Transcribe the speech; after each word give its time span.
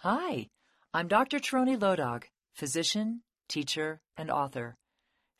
Hi, 0.00 0.50
I'm 0.92 1.08
Dr. 1.08 1.38
Tieraona 1.38 1.80
Low 1.80 1.96
Dog, 1.96 2.26
physician, 2.52 3.22
teacher, 3.48 4.02
and 4.14 4.30
author. 4.30 4.76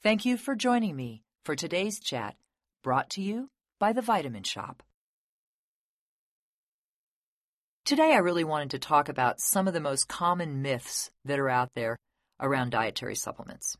Thank 0.02 0.24
you 0.24 0.38
for 0.38 0.54
joining 0.54 0.96
me 0.96 1.24
for 1.44 1.54
today's 1.54 2.00
chat, 2.00 2.36
brought 2.82 3.10
to 3.10 3.22
you 3.22 3.50
by 3.78 3.92
The 3.92 4.00
Vitamin 4.00 4.44
Shoppe. 4.44 4.80
Today, 7.84 8.14
I 8.14 8.16
really 8.16 8.44
wanted 8.44 8.70
to 8.70 8.78
talk 8.78 9.10
about 9.10 9.40
some 9.40 9.68
of 9.68 9.74
the 9.74 9.78
most 9.78 10.08
common 10.08 10.62
myths 10.62 11.10
that 11.26 11.38
are 11.38 11.50
out 11.50 11.74
there 11.74 11.98
around 12.40 12.70
dietary 12.70 13.14
supplements. 13.14 13.76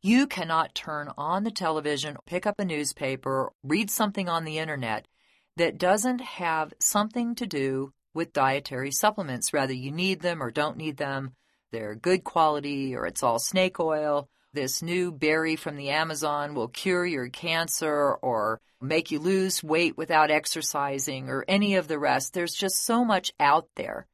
You 0.00 0.28
cannot 0.28 0.76
turn 0.76 1.10
on 1.18 1.42
the 1.42 1.50
television, 1.50 2.16
pick 2.24 2.46
up 2.46 2.60
a 2.60 2.64
newspaper, 2.64 3.50
read 3.64 3.90
something 3.90 4.28
on 4.28 4.44
the 4.44 4.58
internet 4.58 5.08
that 5.56 5.76
doesn't 5.76 6.20
have 6.20 6.72
something 6.78 7.34
to 7.34 7.46
do 7.46 7.92
with 8.18 8.32
dietary 8.32 8.90
supplements. 8.90 9.52
whether 9.52 9.72
you 9.72 9.92
need 9.92 10.20
them 10.20 10.42
or 10.42 10.50
don't 10.50 10.76
need 10.76 10.96
them. 10.96 11.30
They're 11.70 11.94
good 11.94 12.24
quality 12.24 12.96
or 12.96 13.06
it's 13.06 13.22
all 13.22 13.38
snake 13.38 13.78
oil. 13.78 14.28
This 14.52 14.82
new 14.82 15.12
berry 15.12 15.54
from 15.54 15.76
the 15.76 15.90
Amazon 15.90 16.54
will 16.54 16.66
cure 16.66 17.06
your 17.06 17.28
cancer 17.28 18.14
or 18.14 18.60
make 18.80 19.12
you 19.12 19.20
lose 19.20 19.62
weight 19.62 19.96
without 19.96 20.32
exercising 20.32 21.28
or 21.28 21.44
any 21.46 21.76
of 21.76 21.86
the 21.86 21.98
rest. 21.98 22.34
There's 22.34 22.54
just 22.54 22.84
so 22.84 23.04
much 23.04 23.32
out 23.38 23.68
there, 23.76 24.08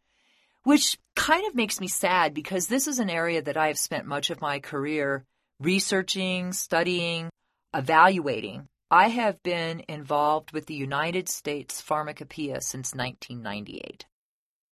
which 0.65 0.99
kind 1.17 1.47
of 1.47 1.55
makes 1.55 1.81
me 1.81 1.89
sad 1.89 2.35
because 2.35 2.67
this 2.67 2.87
is 2.87 2.99
an 2.99 3.09
area 3.09 3.41
that 3.41 3.57
I 3.57 3.69
have 3.69 3.79
spent 3.79 4.05
much 4.05 4.29
of 4.29 4.43
my 4.43 4.59
career 4.59 5.25
researching, 5.61 6.53
studying, 6.53 7.31
evaluating. 7.73 8.69
I 8.95 9.09
have 9.09 9.43
been 9.43 9.83
involved 9.89 10.53
with 10.53 10.67
the 10.67 10.75
United 10.77 11.29
States 11.29 11.81
Pharmacopeia 11.81 12.61
since 12.61 12.95
1998. 12.95 14.07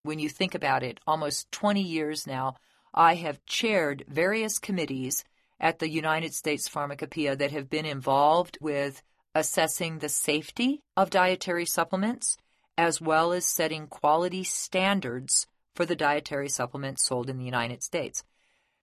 When 0.03 0.17
you 0.17 0.29
think 0.29 0.55
about 0.55 0.81
it, 0.81 1.01
almost 1.05 1.51
20 1.51 1.81
years 1.81 2.25
now, 2.25 2.55
I 2.93 3.15
have 3.15 3.45
chaired 3.45 4.05
various 4.07 4.59
committees 4.59 5.25
at 5.59 5.79
the 5.79 5.89
United 5.89 6.33
States 6.33 6.69
Pharmacopeia 6.69 7.35
that 7.35 7.51
have 7.51 7.69
been 7.69 7.85
involved 7.85 8.57
with 8.61 9.03
assessing 9.35 9.99
the 9.99 10.07
safety 10.07 10.81
of 10.95 11.09
dietary 11.09 11.65
supplements 11.65 12.37
as 12.77 13.01
well 13.01 13.33
as 13.33 13.45
setting 13.45 13.87
quality 13.87 14.45
standards 14.45 15.47
for 15.75 15.85
the 15.85 15.97
dietary 15.97 16.47
supplements 16.47 17.03
sold 17.03 17.29
in 17.29 17.37
the 17.37 17.43
United 17.43 17.83
States. 17.83 18.23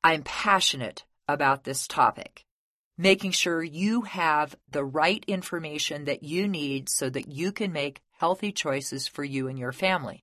I'm 0.05 0.23
passionate 0.23 1.07
about 1.27 1.65
this 1.65 1.89
topic, 1.89 2.45
making 3.01 3.31
sure 3.31 3.63
you 3.63 4.03
have 4.03 4.55
the 4.71 4.85
right 4.85 5.25
information 5.27 6.05
that 6.05 6.23
you 6.23 6.47
need 6.47 6.87
so 6.91 7.09
that 7.09 7.27
you 7.29 7.51
can 7.51 7.73
make 7.73 8.03
healthy 8.11 8.53
choices 8.53 9.09
for 9.09 9.25
you 9.25 9.49
and 9.49 9.59
your 9.59 9.73
family. 9.73 10.23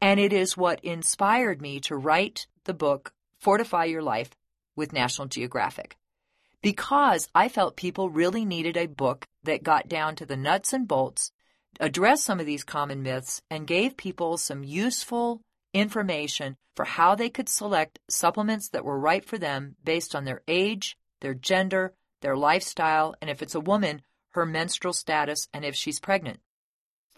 And 0.00 0.18
it 0.18 0.32
is 0.32 0.56
what 0.56 0.82
inspired 0.82 1.60
me 1.60 1.78
to 1.80 1.94
write 1.94 2.46
the 2.64 2.72
book 2.72 3.12
Fortify 3.38 3.84
Your 3.84 4.00
Life 4.00 4.30
with 4.74 4.94
National 4.94 5.28
Geographic. 5.28 5.98
Because 6.62 7.28
I 7.34 7.50
felt 7.50 7.76
people 7.76 8.08
really 8.08 8.46
needed 8.46 8.78
a 8.78 8.86
book 8.86 9.26
that 9.44 9.62
got 9.62 9.86
down 9.86 10.16
to 10.16 10.24
the 10.24 10.38
nuts 10.38 10.72
and 10.72 10.88
bolts, 10.88 11.32
addressed 11.80 12.24
some 12.24 12.40
of 12.40 12.46
these 12.46 12.64
common 12.64 13.02
myths, 13.02 13.42
and 13.50 13.66
gave 13.66 13.94
people 13.94 14.38
some 14.38 14.64
useful 14.64 15.42
information 15.74 16.56
for 16.74 16.86
how 16.86 17.14
they 17.14 17.28
could 17.28 17.50
select 17.50 17.98
supplements 18.08 18.70
that 18.70 18.86
were 18.86 18.98
right 18.98 19.24
for 19.24 19.36
them 19.36 19.76
based 19.84 20.14
on 20.14 20.24
their 20.24 20.40
age, 20.48 20.96
their 21.20 21.34
gender, 21.34 21.92
their 22.26 22.36
lifestyle, 22.36 23.14
and 23.20 23.30
if 23.30 23.40
it's 23.40 23.54
a 23.54 23.60
woman, 23.60 24.02
her 24.30 24.44
menstrual 24.44 24.92
status, 24.92 25.46
and 25.54 25.64
if 25.64 25.76
she's 25.76 26.00
pregnant. 26.00 26.40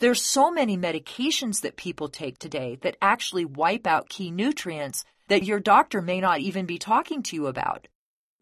There's 0.01 0.23
so 0.23 0.51
many 0.51 0.77
medications 0.77 1.63
that 1.63 1.79
people 1.79 2.11
take 2.11 2.39
today 2.39 2.77
that 2.83 2.99
actually 3.01 3.47
wipe 3.47 3.87
out 3.87 4.11
key 4.11 4.31
nutrients 4.31 5.07
that 5.29 5.45
your 5.45 5.61
doctor 5.61 6.03
may 6.03 6.21
not 6.21 6.41
even 6.41 6.67
be 6.67 6.79
talking 6.79 7.23
to 7.23 7.37
you 7.37 7.47
about. 7.47 7.89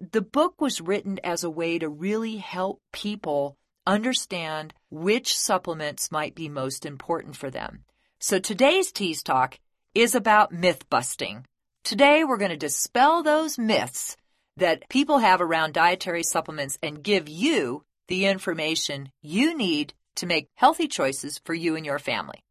The 0.01 0.23
book 0.23 0.61
was 0.61 0.81
written 0.81 1.21
as 1.23 1.45
a 1.45 1.51
way 1.51 1.79
to 1.79 1.89
really 1.89 2.39
help 2.39 2.83
people 2.93 3.57
understand 3.87 4.75
which 4.91 5.39
supplements 5.39 6.11
might 6.11 6.35
be 6.35 6.49
most 6.49 6.85
important 6.85 7.37
for 7.37 7.49
them. 7.49 7.85
So 8.19 8.41
today's 8.41 8.91
Tease 8.91 9.23
Talk 9.23 9.61
is 9.95 10.17
about 10.17 10.51
myth 10.51 10.91
busting. 10.91 11.47
Today 11.85 12.25
we're 12.25 12.39
going 12.39 12.51
to 12.51 12.57
dispel 12.57 13.23
those 13.23 13.57
myths 13.57 14.17
that 14.57 14.89
people 14.89 15.19
have 15.19 15.41
around 15.41 15.75
dietary 15.75 16.23
supplements 16.23 16.79
and 16.83 17.03
give 17.03 17.29
you 17.29 17.85
the 18.09 18.27
information 18.27 19.11
you 19.23 19.57
need 19.57 19.95
to 20.17 20.27
make 20.27 20.49
healthy 20.55 20.89
choices 20.89 21.41
for 21.45 21.55
you 21.55 21.77
and 21.77 21.85
your 21.85 21.99
family. 21.99 22.43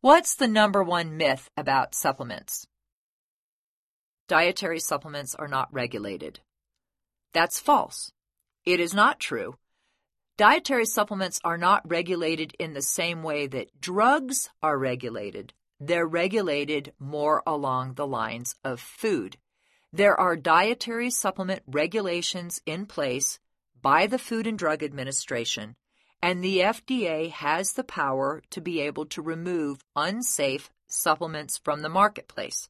What's 0.00 0.34
the 0.34 0.48
number 0.48 0.82
one 0.82 1.16
myth 1.16 1.48
about 1.56 1.94
supplements? 1.94 2.66
Dietary 4.28 4.80
supplements 4.80 5.34
are 5.34 5.48
not 5.48 5.72
regulated. 5.72 6.40
That's 7.32 7.58
false. 7.58 8.12
It 8.64 8.80
is 8.80 8.92
not 8.92 9.18
true. 9.18 9.56
Dietary 10.36 10.86
supplements 10.86 11.40
are 11.42 11.58
not 11.58 11.88
regulated 11.90 12.54
in 12.58 12.74
the 12.74 12.82
same 12.82 13.22
way 13.22 13.46
that 13.46 13.80
drugs 13.80 14.50
are 14.62 14.78
regulated 14.78 15.52
they're 15.80 16.06
regulated 16.06 16.92
more 16.98 17.42
along 17.46 17.94
the 17.94 18.06
lines 18.06 18.54
of 18.64 18.80
food. 18.80 19.36
There 19.92 20.20
are 20.20 20.36
dietary 20.36 21.08
supplement 21.08 21.62
regulations 21.66 22.60
in 22.66 22.84
place 22.84 23.38
by 23.80 24.06
the 24.06 24.18
Food 24.18 24.46
and 24.46 24.58
Drug 24.58 24.82
Administration, 24.82 25.76
and 26.20 26.44
the 26.44 26.58
FDA 26.58 27.30
has 27.30 27.72
the 27.72 27.84
power 27.84 28.42
to 28.50 28.60
be 28.60 28.80
able 28.82 29.06
to 29.06 29.22
remove 29.22 29.84
unsafe 29.96 30.70
supplements 30.88 31.56
from 31.56 31.80
the 31.80 31.88
marketplace. 31.88 32.68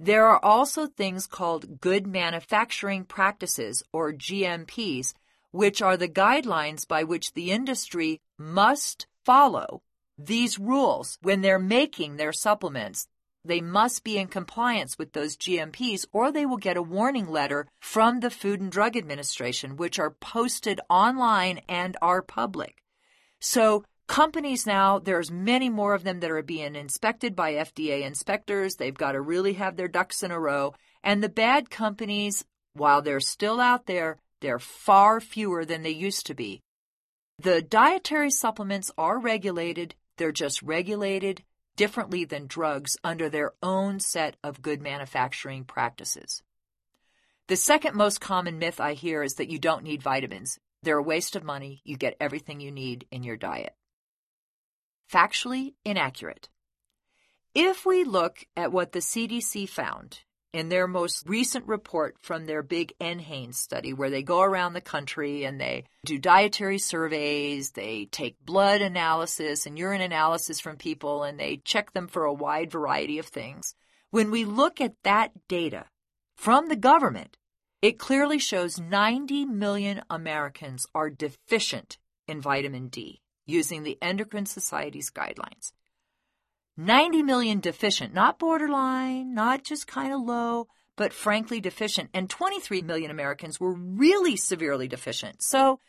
There 0.00 0.26
are 0.26 0.42
also 0.42 0.86
things 0.86 1.26
called 1.26 1.80
good 1.80 2.06
manufacturing 2.06 3.04
practices 3.04 3.82
or 3.92 4.14
GMPs, 4.14 5.12
which 5.50 5.82
are 5.82 5.98
the 5.98 6.08
guidelines 6.08 6.88
by 6.88 7.04
which 7.04 7.34
the 7.34 7.50
industry 7.50 8.22
must 8.38 9.06
follow 9.24 9.82
these 10.16 10.58
rules 10.58 11.18
when 11.20 11.42
they're 11.42 11.58
making 11.58 12.16
their 12.16 12.32
supplements. 12.32 13.08
They 13.46 13.60
must 13.60 14.04
be 14.04 14.18
in 14.18 14.28
compliance 14.28 14.98
with 14.98 15.12
those 15.12 15.36
GMPs 15.36 16.06
or 16.12 16.30
they 16.30 16.46
will 16.46 16.56
get 16.56 16.76
a 16.76 16.82
warning 16.82 17.28
letter 17.28 17.66
from 17.80 18.20
the 18.20 18.30
Food 18.30 18.60
and 18.60 18.70
Drug 18.70 18.96
Administration, 18.96 19.76
which 19.76 19.98
are 19.98 20.10
posted 20.10 20.80
online 20.90 21.60
and 21.68 21.96
are 22.02 22.22
public. 22.22 22.82
So 23.40 23.84
companies 24.08 24.66
now, 24.66 24.98
there's 24.98 25.30
many 25.30 25.68
more 25.68 25.94
of 25.94 26.04
them 26.04 26.20
that 26.20 26.30
are 26.30 26.42
being 26.42 26.74
inspected 26.74 27.36
by 27.36 27.54
FDA 27.54 28.02
inspectors. 28.02 28.76
They've 28.76 28.94
got 28.94 29.12
to 29.12 29.20
really 29.20 29.54
have 29.54 29.76
their 29.76 29.88
ducks 29.88 30.22
in 30.22 30.30
a 30.30 30.40
row. 30.40 30.74
And 31.02 31.22
the 31.22 31.28
bad 31.28 31.70
companies, 31.70 32.44
while 32.74 33.02
they're 33.02 33.20
still 33.20 33.60
out 33.60 33.86
there, 33.86 34.18
they're 34.40 34.58
far 34.58 35.20
fewer 35.20 35.64
than 35.64 35.82
they 35.82 35.90
used 35.90 36.26
to 36.26 36.34
be. 36.34 36.60
The 37.38 37.62
dietary 37.62 38.30
supplements 38.30 38.90
are 38.98 39.18
regulated 39.18 39.94
they're 40.16 40.32
just 40.32 40.62
regulated 40.62 41.42
differently 41.76 42.24
than 42.24 42.46
drugs 42.46 42.96
under 43.04 43.28
their 43.28 43.52
own 43.62 44.00
set 44.00 44.36
of 44.42 44.62
good 44.62 44.82
manufacturing 44.82 45.64
practices. 45.64 46.42
The 47.48 47.56
second 47.56 47.94
most 47.94 48.20
common 48.20 48.58
myth 48.58 48.80
I 48.80 48.94
hear 48.94 49.22
is 49.22 49.34
that 49.34 49.50
you 49.50 49.58
don't 49.58 49.84
need 49.84 50.02
vitamins. 50.02 50.58
They're 50.82 50.98
a 50.98 51.02
waste 51.02 51.36
of 51.36 51.44
money. 51.44 51.80
You 51.84 51.96
get 51.96 52.16
everything 52.20 52.60
you 52.60 52.72
need 52.72 53.06
in 53.10 53.22
your 53.22 53.36
diet. 53.36 53.74
Factually 55.12 55.74
inaccurate. 55.84 56.48
If 57.54 57.86
we 57.86 58.04
look 58.04 58.46
at 58.56 58.72
what 58.72 58.92
the 58.92 58.98
CDC 58.98 59.68
found 59.68 60.20
in 60.52 60.68
their 60.68 60.86
most 60.86 61.28
recent 61.28 61.66
report 61.66 62.16
from 62.20 62.46
their 62.46 62.62
big 62.62 62.92
NHANES 63.00 63.54
study, 63.54 63.92
where 63.92 64.10
they 64.10 64.22
go 64.22 64.40
around 64.40 64.72
the 64.72 64.80
country 64.80 65.44
and 65.44 65.60
they 65.60 65.84
do 66.04 66.18
dietary 66.18 66.78
surveys, 66.78 67.72
they 67.72 68.06
take 68.06 68.44
blood 68.44 68.80
analysis 68.80 69.66
and 69.66 69.78
urine 69.78 70.00
analysis 70.00 70.60
from 70.60 70.76
people, 70.76 71.24
and 71.24 71.38
they 71.38 71.58
check 71.58 71.92
them 71.92 72.08
for 72.08 72.24
a 72.24 72.32
wide 72.32 72.70
variety 72.70 73.18
of 73.18 73.26
things. 73.26 73.74
When 74.10 74.30
we 74.30 74.44
look 74.44 74.80
at 74.80 74.94
that 75.02 75.32
data 75.48 75.86
from 76.36 76.68
the 76.68 76.76
government, 76.76 77.36
it 77.82 77.98
clearly 77.98 78.38
shows 78.38 78.80
90 78.80 79.44
million 79.44 80.02
Americans 80.08 80.86
are 80.94 81.10
deficient 81.10 81.98
in 82.26 82.40
vitamin 82.40 82.88
D 82.88 83.20
using 83.46 83.82
the 83.82 83.98
Endocrine 84.02 84.46
Society's 84.46 85.10
guidelines. 85.10 85.72
90 86.76 87.22
million 87.22 87.60
deficient, 87.60 88.12
not 88.12 88.38
borderline, 88.38 89.34
not 89.34 89.64
just 89.64 89.86
kind 89.86 90.12
of 90.12 90.20
low, 90.20 90.68
but 90.96 91.12
frankly 91.12 91.60
deficient. 91.60 92.10
And 92.12 92.28
23 92.28 92.82
million 92.82 93.10
Americans 93.10 93.58
were 93.58 93.72
really 93.72 94.36
severely 94.36 94.88
deficient. 94.88 95.42
So 95.42 95.80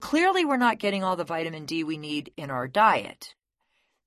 clearly 0.00 0.44
we're 0.44 0.56
not 0.56 0.78
getting 0.78 1.04
all 1.04 1.16
the 1.16 1.24
vitamin 1.24 1.64
D 1.64 1.84
we 1.84 1.96
need 1.96 2.32
in 2.36 2.50
our 2.50 2.66
diet. 2.66 3.34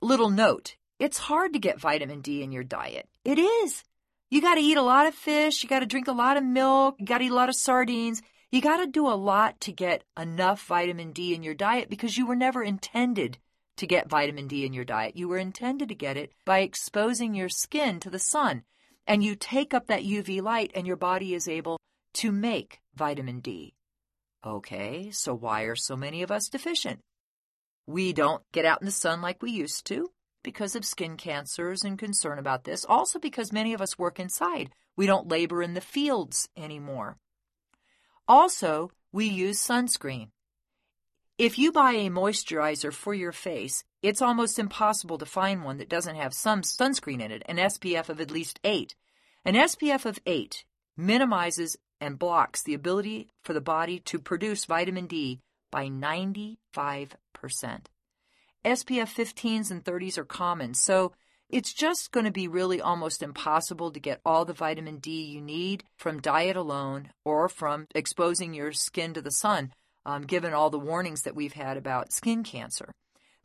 Little 0.01 0.29
note, 0.29 0.75
it's 0.99 1.17
hard 1.17 1.53
to 1.53 1.59
get 1.59 1.79
vitamin 1.79 2.21
D 2.21 2.43
in 2.43 2.51
your 2.51 2.63
diet. 2.63 3.07
It 3.23 3.39
is. 3.39 3.83
You 4.29 4.41
got 4.41 4.55
to 4.55 4.61
eat 4.61 4.77
a 4.77 4.81
lot 4.81 5.07
of 5.07 5.13
fish, 5.13 5.63
you 5.63 5.69
got 5.69 5.79
to 5.79 5.85
drink 5.85 6.07
a 6.07 6.13
lot 6.13 6.35
of 6.35 6.43
milk, 6.43 6.95
you 6.99 7.05
got 7.05 7.19
to 7.19 7.25
eat 7.25 7.31
a 7.31 7.35
lot 7.35 7.49
of 7.49 7.55
sardines. 7.55 8.21
You 8.51 8.61
got 8.61 8.77
to 8.77 8.87
do 8.87 9.07
a 9.07 9.15
lot 9.15 9.59
to 9.61 9.73
get 9.73 10.03
enough 10.17 10.65
vitamin 10.65 11.11
D 11.11 11.33
in 11.33 11.43
your 11.43 11.53
diet 11.53 11.89
because 11.89 12.17
you 12.17 12.25
were 12.25 12.35
never 12.35 12.63
intended 12.63 13.37
to 13.77 13.87
get 13.87 14.09
vitamin 14.09 14.47
D 14.47 14.65
in 14.65 14.73
your 14.73 14.85
diet. 14.85 15.15
You 15.15 15.27
were 15.27 15.37
intended 15.37 15.89
to 15.89 15.95
get 15.95 16.17
it 16.17 16.31
by 16.45 16.59
exposing 16.59 17.35
your 17.35 17.49
skin 17.49 17.99
to 18.01 18.09
the 18.09 18.19
sun. 18.19 18.63
And 19.07 19.23
you 19.23 19.35
take 19.35 19.73
up 19.73 19.87
that 19.87 20.03
UV 20.03 20.41
light, 20.41 20.71
and 20.73 20.87
your 20.87 20.95
body 20.95 21.33
is 21.35 21.47
able 21.47 21.79
to 22.13 22.31
make 22.31 22.79
vitamin 22.95 23.39
D. 23.39 23.75
Okay, 24.45 25.11
so 25.11 25.33
why 25.33 25.63
are 25.63 25.75
so 25.75 25.95
many 25.95 26.23
of 26.23 26.31
us 26.31 26.49
deficient? 26.49 27.01
We 27.87 28.13
don't 28.13 28.43
get 28.51 28.65
out 28.65 28.81
in 28.81 28.85
the 28.85 28.91
sun 28.91 29.21
like 29.21 29.41
we 29.41 29.51
used 29.51 29.85
to 29.87 30.11
because 30.43 30.75
of 30.75 30.85
skin 30.85 31.17
cancers 31.17 31.83
and 31.83 31.99
concern 31.99 32.39
about 32.39 32.63
this. 32.63 32.85
Also, 32.85 33.19
because 33.19 33.51
many 33.51 33.73
of 33.73 33.81
us 33.81 33.97
work 33.97 34.19
inside. 34.19 34.69
We 34.95 35.07
don't 35.07 35.27
labor 35.27 35.61
in 35.61 35.73
the 35.73 35.81
fields 35.81 36.47
anymore. 36.55 37.17
Also, 38.27 38.91
we 39.11 39.25
use 39.25 39.59
sunscreen. 39.59 40.29
If 41.37 41.59
you 41.59 41.73
buy 41.73 41.91
a 41.91 42.09
moisturizer 42.09 42.93
for 42.93 43.13
your 43.13 43.33
face, 43.33 43.83
it's 44.01 44.21
almost 44.21 44.57
impossible 44.57 45.17
to 45.17 45.25
find 45.25 45.65
one 45.65 45.79
that 45.79 45.89
doesn't 45.89 46.15
have 46.15 46.33
some 46.33 46.61
sunscreen 46.61 47.21
in 47.21 47.29
it, 47.29 47.43
an 47.47 47.57
SPF 47.57 48.07
of 48.07 48.21
at 48.21 48.31
least 48.31 48.57
8. 48.63 48.95
An 49.43 49.55
SPF 49.55 50.05
of 50.05 50.17
8 50.25 50.63
minimizes 50.95 51.75
and 51.99 52.17
blocks 52.17 52.63
the 52.63 52.73
ability 52.73 53.27
for 53.43 53.51
the 53.51 53.59
body 53.59 53.99
to 53.99 54.17
produce 54.17 54.63
vitamin 54.63 55.07
D 55.07 55.41
by 55.71 55.89
95%. 55.89 56.55
SPF 56.73 57.83
15s 58.63 59.71
and 59.71 59.83
30s 59.83 60.17
are 60.17 60.23
common, 60.23 60.73
so 60.73 61.11
it's 61.49 61.73
just 61.73 62.13
going 62.13 62.25
to 62.25 62.31
be 62.31 62.47
really 62.47 62.79
almost 62.79 63.21
impossible 63.21 63.91
to 63.91 63.99
get 63.99 64.21
all 64.25 64.45
the 64.45 64.53
vitamin 64.53 64.99
D 64.99 65.25
you 65.25 65.41
need 65.41 65.83
from 65.97 66.21
diet 66.21 66.55
alone 66.55 67.09
or 67.25 67.49
from 67.49 67.87
exposing 67.93 68.53
your 68.53 68.71
skin 68.71 69.13
to 69.13 69.21
the 69.21 69.31
sun 69.31 69.73
um, 70.05 70.23
given 70.23 70.53
all 70.53 70.69
the 70.69 70.79
warnings 70.79 71.23
that 71.23 71.35
we've 71.35 71.53
had 71.53 71.77
about 71.77 72.13
skin 72.13 72.43
cancer. 72.43 72.91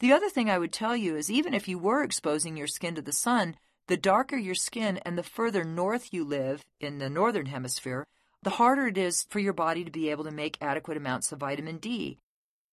The 0.01 0.12
other 0.12 0.29
thing 0.29 0.49
I 0.49 0.59
would 0.59 0.73
tell 0.73 0.97
you 0.97 1.17
is 1.17 1.31
even 1.31 1.55
if 1.55 1.69
you 1.69 1.79
were 1.79 2.03
exposing 2.03 2.57
your 2.57 2.67
skin 2.67 2.95
to 2.95 3.03
the 3.03 3.12
sun, 3.12 3.57
the 3.87 3.97
darker 3.97 4.37
your 4.37 4.55
skin 4.55 4.99
and 4.99 5.19
the 5.19 5.23
further 5.23 5.65
north 5.65 6.12
you 6.12 6.25
live 6.25 6.65
in 6.81 6.99
the 6.99 7.11
northern 7.11 7.47
hemisphere, 7.47 8.07
the 8.43 8.51
harder 8.51 8.87
it 8.87 8.97
is 8.97 9.27
for 9.29 9.41
your 9.41 9.53
body 9.53 9.85
to 9.85 9.91
be 9.91 10.11
able 10.11 10.25
to 10.25 10.31
make 10.31 10.57
adequate 10.61 10.97
amounts 10.97 11.33
of 11.33 11.41
vitamin 11.41 11.79
D. 11.79 12.19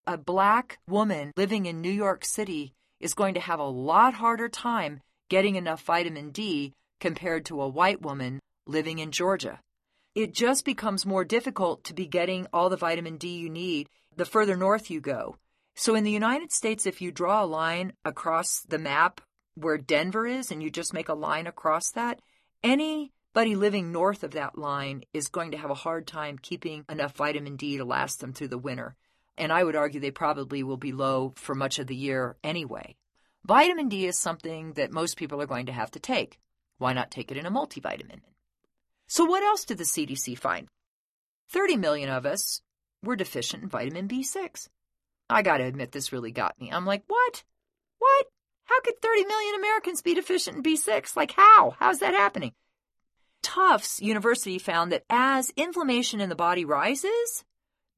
A 0.05 0.17
black 0.17 0.79
woman 0.87 1.31
living 1.35 1.65
in 1.65 1.81
New 1.81 1.91
York 1.91 2.23
City 2.23 2.73
is 2.99 3.13
going 3.13 3.33
to 3.33 3.41
have 3.41 3.59
a 3.59 3.63
lot 3.63 4.13
harder 4.13 4.47
time 4.47 5.01
getting 5.29 5.55
enough 5.55 5.81
vitamin 5.81 6.31
D 6.31 6.73
compared 6.99 7.45
to 7.45 7.61
a 7.61 7.67
white 7.67 8.01
woman 8.01 8.39
living 8.65 8.99
in 8.99 9.11
Georgia 9.11 9.59
it 10.17 10.33
just 10.33 10.65
becomes 10.65 11.05
more 11.05 11.23
difficult 11.23 11.83
to 11.83 11.93
be 11.93 12.07
getting 12.07 12.47
all 12.51 12.71
the 12.71 12.75
vitamin 12.75 13.17
D 13.17 13.37
you 13.37 13.51
need 13.51 13.87
the 14.15 14.25
further 14.25 14.57
north 14.57 14.89
you 14.89 14.99
go. 14.99 15.35
So 15.75 15.93
in 15.93 16.03
the 16.03 16.09
United 16.09 16.51
States, 16.51 16.87
if 16.87 17.03
you 17.03 17.11
draw 17.11 17.43
a 17.43 17.45
line 17.45 17.93
across 18.03 18.61
the 18.67 18.79
map 18.79 19.21
where 19.53 19.77
Denver 19.77 20.25
is 20.25 20.49
and 20.49 20.63
you 20.63 20.71
just 20.71 20.91
make 20.91 21.07
a 21.07 21.13
line 21.13 21.45
across 21.45 21.91
that, 21.91 22.19
anybody 22.63 23.55
living 23.55 23.91
north 23.91 24.23
of 24.23 24.31
that 24.31 24.57
line 24.57 25.03
is 25.13 25.27
going 25.27 25.51
to 25.51 25.57
have 25.59 25.69
a 25.69 25.75
hard 25.75 26.07
time 26.07 26.39
keeping 26.41 26.83
enough 26.89 27.15
vitamin 27.15 27.55
D 27.55 27.77
to 27.77 27.85
last 27.85 28.19
them 28.19 28.33
through 28.33 28.47
the 28.47 28.57
winter. 28.57 28.95
And 29.37 29.53
I 29.53 29.63
would 29.63 29.75
argue 29.75 29.99
they 29.99 30.09
probably 30.09 30.63
will 30.63 30.77
be 30.77 30.93
low 30.93 31.33
for 31.35 31.53
much 31.53 31.77
of 31.77 31.85
the 31.85 31.95
year 31.95 32.37
anyway. 32.43 32.95
Vitamin 33.45 33.87
D 33.87 34.07
is 34.07 34.17
something 34.17 34.73
that 34.73 34.91
most 34.91 35.15
people 35.15 35.39
are 35.43 35.45
going 35.45 35.67
to 35.67 35.73
have 35.73 35.91
to 35.91 35.99
take. 35.99 36.39
Why 36.79 36.93
not 36.93 37.11
take 37.11 37.29
it 37.29 37.37
in 37.37 37.45
a 37.45 37.51
multivitamin? 37.51 38.21
So, 39.07 39.25
what 39.25 39.43
else 39.43 39.63
did 39.63 39.77
the 39.77 39.83
CDC 39.83 40.37
find? 40.37 40.67
30 41.51 41.77
million 41.77 42.09
of 42.09 42.25
us 42.25 42.61
were 43.03 43.15
deficient 43.15 43.63
in 43.63 43.69
vitamin 43.69 44.07
B6. 44.07 44.67
I 45.29 45.41
got 45.41 45.57
to 45.57 45.63
admit, 45.63 45.91
this 45.91 46.11
really 46.11 46.31
got 46.31 46.59
me. 46.59 46.69
I'm 46.71 46.85
like, 46.85 47.03
what? 47.07 47.43
What? 47.99 48.25
How 48.65 48.81
could 48.81 49.01
30 49.01 49.25
million 49.25 49.55
Americans 49.55 50.01
be 50.01 50.13
deficient 50.13 50.57
in 50.57 50.63
B6? 50.63 51.15
Like, 51.15 51.31
how? 51.31 51.75
How's 51.79 51.99
that 51.99 52.13
happening? 52.13 52.53
Tufts 53.41 54.01
University 54.01 54.57
found 54.57 54.91
that 54.91 55.05
as 55.09 55.53
inflammation 55.55 56.19
in 56.19 56.29
the 56.29 56.35
body 56.35 56.65
rises, 56.65 57.45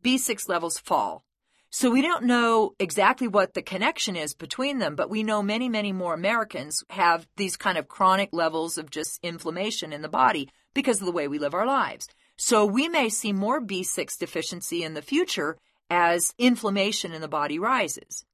B6 0.04 0.48
levels 0.48 0.78
fall. 0.78 1.24
So 1.72 1.92
we 1.92 2.02
don't 2.02 2.24
know 2.24 2.74
exactly 2.80 3.28
what 3.28 3.54
the 3.54 3.62
connection 3.62 4.16
is 4.16 4.34
between 4.34 4.80
them, 4.80 4.96
but 4.96 5.10
we 5.10 5.22
know 5.22 5.44
many, 5.44 5.70
many 5.70 5.92
more 5.92 6.16
Americans 6.16 6.84
have 6.90 7.28
these 7.38 7.58
kind 7.58 7.78
of 7.78 7.88
chronic 7.88 8.30
levels 8.32 8.80
of 8.80 8.90
just 8.90 9.20
inflammation 9.22 9.94
in 9.94 10.02
the 10.02 10.10
body 10.10 10.50
because 10.74 11.00
of 11.00 11.06
the 11.06 11.12
way 11.12 11.28
we 11.28 11.38
live 11.38 11.54
our 11.54 11.68
lives. 11.68 12.08
So 12.38 12.66
we 12.66 12.90
may 12.90 13.10
see 13.10 13.34
more 13.34 13.62
B6 13.62 14.18
deficiency 14.18 14.84
in 14.84 14.96
the 14.96 15.04
future 15.04 15.58
as 15.92 16.34
inflammation 16.40 17.12
in 17.12 17.22
the 17.22 17.28
body 17.28 17.60
rises. 17.60 18.26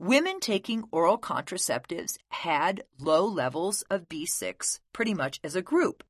Women 0.00 0.40
taking 0.40 0.84
oral 0.90 1.18
contraceptives 1.18 2.16
had 2.30 2.82
low 2.98 3.26
levels 3.26 3.82
of 3.90 4.08
B6 4.08 4.80
pretty 4.92 5.14
much 5.14 5.38
as 5.44 5.54
a 5.54 5.62
group. 5.62 6.02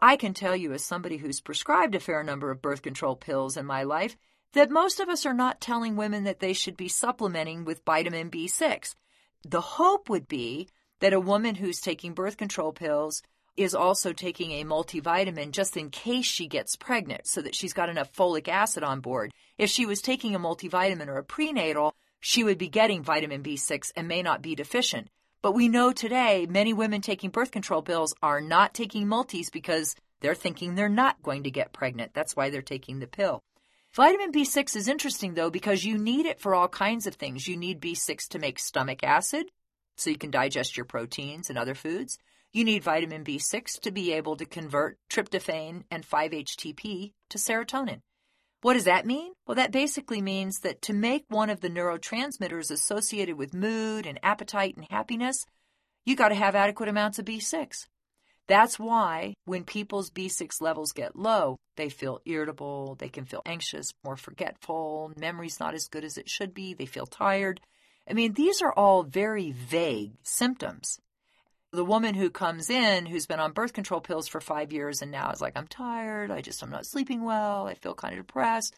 I 0.00 0.16
can 0.16 0.34
tell 0.34 0.54
you, 0.54 0.72
as 0.72 0.84
somebody 0.84 1.16
who's 1.16 1.40
prescribed 1.40 1.94
a 1.94 2.00
fair 2.00 2.22
number 2.22 2.50
of 2.50 2.60
birth 2.60 2.82
control 2.82 3.16
pills 3.16 3.56
in 3.56 3.64
my 3.64 3.82
life, 3.82 4.16
that 4.54 4.70
most 4.70 5.00
of 5.00 5.08
us 5.08 5.26
are 5.26 5.34
not 5.34 5.60
telling 5.60 5.96
women 5.96 6.24
that 6.24 6.40
they 6.40 6.52
should 6.52 6.76
be 6.76 6.88
supplementing 6.88 7.64
with 7.64 7.84
vitamin 7.84 8.30
B6. 8.30 8.94
The 9.46 9.60
hope 9.60 10.08
would 10.08 10.26
be 10.26 10.68
that 11.00 11.12
a 11.12 11.20
woman 11.20 11.56
who's 11.56 11.80
taking 11.80 12.14
birth 12.14 12.36
control 12.36 12.72
pills 12.72 13.22
is 13.56 13.74
also 13.74 14.12
taking 14.12 14.52
a 14.52 14.64
multivitamin 14.64 15.50
just 15.50 15.76
in 15.76 15.90
case 15.90 16.24
she 16.24 16.46
gets 16.46 16.76
pregnant 16.76 17.26
so 17.26 17.42
that 17.42 17.54
she's 17.54 17.72
got 17.72 17.88
enough 17.88 18.12
folic 18.12 18.48
acid 18.48 18.82
on 18.82 19.00
board. 19.00 19.32
If 19.58 19.70
she 19.70 19.86
was 19.86 20.00
taking 20.00 20.34
a 20.34 20.40
multivitamin 20.40 21.08
or 21.08 21.18
a 21.18 21.24
prenatal, 21.24 21.94
she 22.20 22.42
would 22.42 22.58
be 22.58 22.68
getting 22.68 23.02
vitamin 23.02 23.42
B6 23.42 23.92
and 23.96 24.08
may 24.08 24.22
not 24.22 24.40
be 24.40 24.54
deficient. 24.54 25.08
But 25.42 25.52
we 25.52 25.68
know 25.68 25.92
today 25.92 26.46
many 26.48 26.72
women 26.72 27.00
taking 27.00 27.30
birth 27.30 27.50
control 27.50 27.82
pills 27.82 28.14
are 28.22 28.40
not 28.40 28.72
taking 28.72 29.08
multis 29.08 29.50
because 29.50 29.94
they're 30.20 30.34
thinking 30.34 30.74
they're 30.74 30.88
not 30.88 31.22
going 31.22 31.42
to 31.42 31.50
get 31.50 31.72
pregnant. 31.72 32.14
That's 32.14 32.34
why 32.34 32.50
they're 32.50 32.62
taking 32.62 32.98
the 32.98 33.06
pill. 33.06 33.42
Vitamin 33.94 34.32
B6 34.32 34.74
is 34.74 34.88
interesting 34.88 35.34
though 35.34 35.50
because 35.50 35.84
you 35.84 35.96
need 35.96 36.26
it 36.26 36.40
for 36.40 36.52
all 36.52 36.66
kinds 36.66 37.06
of 37.06 37.14
things. 37.14 37.46
You 37.46 37.56
need 37.56 37.80
B6 37.80 38.26
to 38.30 38.40
make 38.40 38.58
stomach 38.58 39.04
acid 39.04 39.52
so 39.96 40.10
you 40.10 40.18
can 40.18 40.32
digest 40.32 40.76
your 40.76 40.84
proteins 40.84 41.48
and 41.48 41.56
other 41.56 41.76
foods. 41.76 42.18
You 42.52 42.64
need 42.64 42.82
vitamin 42.82 43.22
B6 43.22 43.78
to 43.82 43.92
be 43.92 44.12
able 44.12 44.34
to 44.36 44.46
convert 44.46 44.98
tryptophan 45.08 45.84
and 45.92 46.04
5-HTP 46.04 47.12
to 47.30 47.38
serotonin. 47.38 48.00
What 48.62 48.74
does 48.74 48.84
that 48.84 49.06
mean? 49.06 49.34
Well, 49.46 49.54
that 49.54 49.70
basically 49.70 50.20
means 50.20 50.58
that 50.60 50.82
to 50.82 50.92
make 50.92 51.26
one 51.28 51.48
of 51.48 51.60
the 51.60 51.70
neurotransmitters 51.70 52.72
associated 52.72 53.38
with 53.38 53.54
mood 53.54 54.06
and 54.06 54.18
appetite 54.24 54.76
and 54.76 54.88
happiness, 54.90 55.46
you 56.04 56.16
got 56.16 56.30
to 56.30 56.34
have 56.34 56.56
adequate 56.56 56.88
amounts 56.88 57.20
of 57.20 57.26
B6. 57.26 57.86
That's 58.46 58.78
why 58.78 59.34
when 59.46 59.64
people's 59.64 60.10
B6 60.10 60.60
levels 60.60 60.92
get 60.92 61.16
low, 61.16 61.56
they 61.76 61.88
feel 61.88 62.20
irritable, 62.26 62.94
they 62.96 63.08
can 63.08 63.24
feel 63.24 63.42
anxious, 63.46 63.92
more 64.04 64.16
forgetful, 64.16 65.12
memory's 65.16 65.58
not 65.58 65.74
as 65.74 65.88
good 65.88 66.04
as 66.04 66.18
it 66.18 66.28
should 66.28 66.52
be, 66.52 66.74
they 66.74 66.86
feel 66.86 67.06
tired. 67.06 67.60
I 68.08 68.12
mean, 68.12 68.34
these 68.34 68.60
are 68.60 68.72
all 68.72 69.02
very 69.02 69.50
vague 69.50 70.12
symptoms. 70.22 70.98
The 71.72 71.84
woman 71.84 72.14
who 72.14 72.30
comes 72.30 72.70
in 72.70 73.06
who's 73.06 73.26
been 73.26 73.40
on 73.40 73.52
birth 73.52 73.72
control 73.72 74.00
pills 74.00 74.28
for 74.28 74.40
five 74.40 74.72
years 74.72 75.00
and 75.02 75.10
now 75.10 75.30
is 75.30 75.40
like, 75.40 75.56
I'm 75.56 75.66
tired, 75.66 76.30
I 76.30 76.40
just, 76.40 76.62
I'm 76.62 76.70
not 76.70 76.86
sleeping 76.86 77.24
well, 77.24 77.66
I 77.66 77.74
feel 77.74 77.94
kind 77.94 78.12
of 78.16 78.26
depressed 78.26 78.76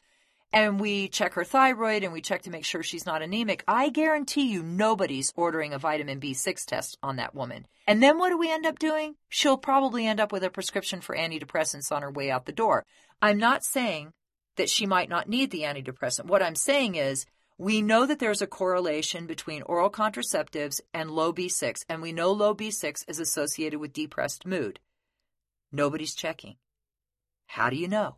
and 0.53 0.81
we 0.81 1.09
check 1.09 1.35
her 1.35 1.45
thyroid 1.45 2.03
and 2.03 2.13
we 2.13 2.21
check 2.21 2.43
to 2.43 2.51
make 2.51 2.65
sure 2.65 2.83
she's 2.83 3.07
not 3.07 3.23
anemic, 3.23 3.65
I 3.67 3.89
guarantee 3.91 4.51
you 4.51 4.63
nobody's 4.63 5.33
ordering 5.37 5.73
a 5.73 5.79
vitamin 5.79 6.21
B6 6.21 6.65
test 6.65 6.97
on 7.03 7.17
that 7.17 7.35
woman. 7.35 7.67
And 7.87 8.03
then 8.03 8.19
what 8.19 8.31
do 8.31 8.39
we 8.39 8.51
end 8.51 8.67
up 8.67 8.79
doing? 8.79 9.17
She'll 9.29 9.57
probably 9.57 10.07
end 10.07 10.21
up 10.21 10.33
with 10.33 10.45
a 10.45 10.51
prescription 10.51 11.01
for 11.01 11.17
antidepressants 11.17 11.93
on 11.93 12.03
her 12.03 12.11
way 12.11 12.31
out 12.31 12.47
the 12.47 12.53
door. 12.53 12.85
I'm 13.21 13.39
not 13.39 13.65
saying 13.65 14.13
that 14.57 14.71
she 14.71 14.87
might 14.87 15.09
not 15.09 15.29
need 15.29 15.51
the 15.51 15.63
antidepressant. 15.63 16.27
What 16.27 16.43
I'm 16.43 16.55
saying 16.55 16.95
is 16.95 17.27
we 17.59 17.81
know 17.81 18.05
that 18.07 18.19
there's 18.19 18.43
a 18.43 18.47
correlation 18.47 19.27
between 19.27 19.63
oral 19.63 19.91
contraceptives 19.91 20.81
and 20.93 21.11
low 21.11 21.33
B6, 21.33 21.85
and 21.89 22.03
we 22.03 22.13
know 22.13 22.33
low 22.33 22.55
B6 22.55 23.05
is 23.09 23.19
associated 23.19 23.81
with 23.81 23.93
depressed 23.93 24.45
mood. 24.45 24.81
Nobody's 25.73 26.15
checking. 26.15 26.57
How 27.47 27.71
do 27.71 27.77
you 27.77 27.89
know? 27.89 28.17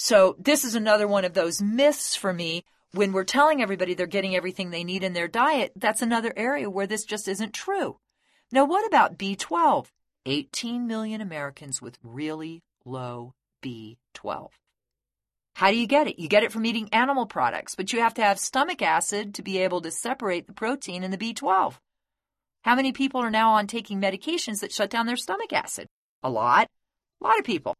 So 0.00 0.36
this 0.38 0.64
is 0.64 0.76
another 0.76 1.08
one 1.08 1.24
of 1.24 1.34
those 1.34 1.60
myths 1.60 2.14
for 2.14 2.32
me. 2.32 2.64
When 2.92 3.12
we're 3.12 3.24
telling 3.24 3.60
everybody 3.60 3.94
they're 3.94 4.06
getting 4.06 4.36
everything 4.36 4.70
they 4.70 4.84
need 4.84 5.02
in 5.02 5.12
their 5.12 5.26
diet, 5.26 5.72
that's 5.74 6.02
another 6.02 6.32
area 6.36 6.70
where 6.70 6.86
this 6.86 7.04
just 7.04 7.26
isn't 7.26 7.52
true. 7.52 7.98
Now, 8.52 8.64
what 8.64 8.86
about 8.86 9.18
B12? 9.18 9.86
18 10.24 10.86
million 10.86 11.20
Americans 11.20 11.82
with 11.82 11.98
really 12.04 12.62
low 12.84 13.34
B12. 13.60 14.50
How 15.56 15.70
do 15.72 15.76
you 15.76 15.88
get 15.88 16.06
it? 16.06 16.20
You 16.20 16.28
get 16.28 16.44
it 16.44 16.52
from 16.52 16.64
eating 16.64 16.88
animal 16.92 17.26
products, 17.26 17.74
but 17.74 17.92
you 17.92 17.98
have 17.98 18.14
to 18.14 18.22
have 18.22 18.38
stomach 18.38 18.80
acid 18.80 19.34
to 19.34 19.42
be 19.42 19.58
able 19.58 19.80
to 19.80 19.90
separate 19.90 20.46
the 20.46 20.52
protein 20.52 21.02
and 21.02 21.12
the 21.12 21.18
B12. 21.18 21.74
How 22.62 22.76
many 22.76 22.92
people 22.92 23.20
are 23.20 23.32
now 23.32 23.50
on 23.50 23.66
taking 23.66 24.00
medications 24.00 24.60
that 24.60 24.72
shut 24.72 24.90
down 24.90 25.06
their 25.06 25.16
stomach 25.16 25.52
acid? 25.52 25.88
A 26.22 26.30
lot. 26.30 26.68
A 27.20 27.24
lot 27.24 27.40
of 27.40 27.44
people. 27.44 27.74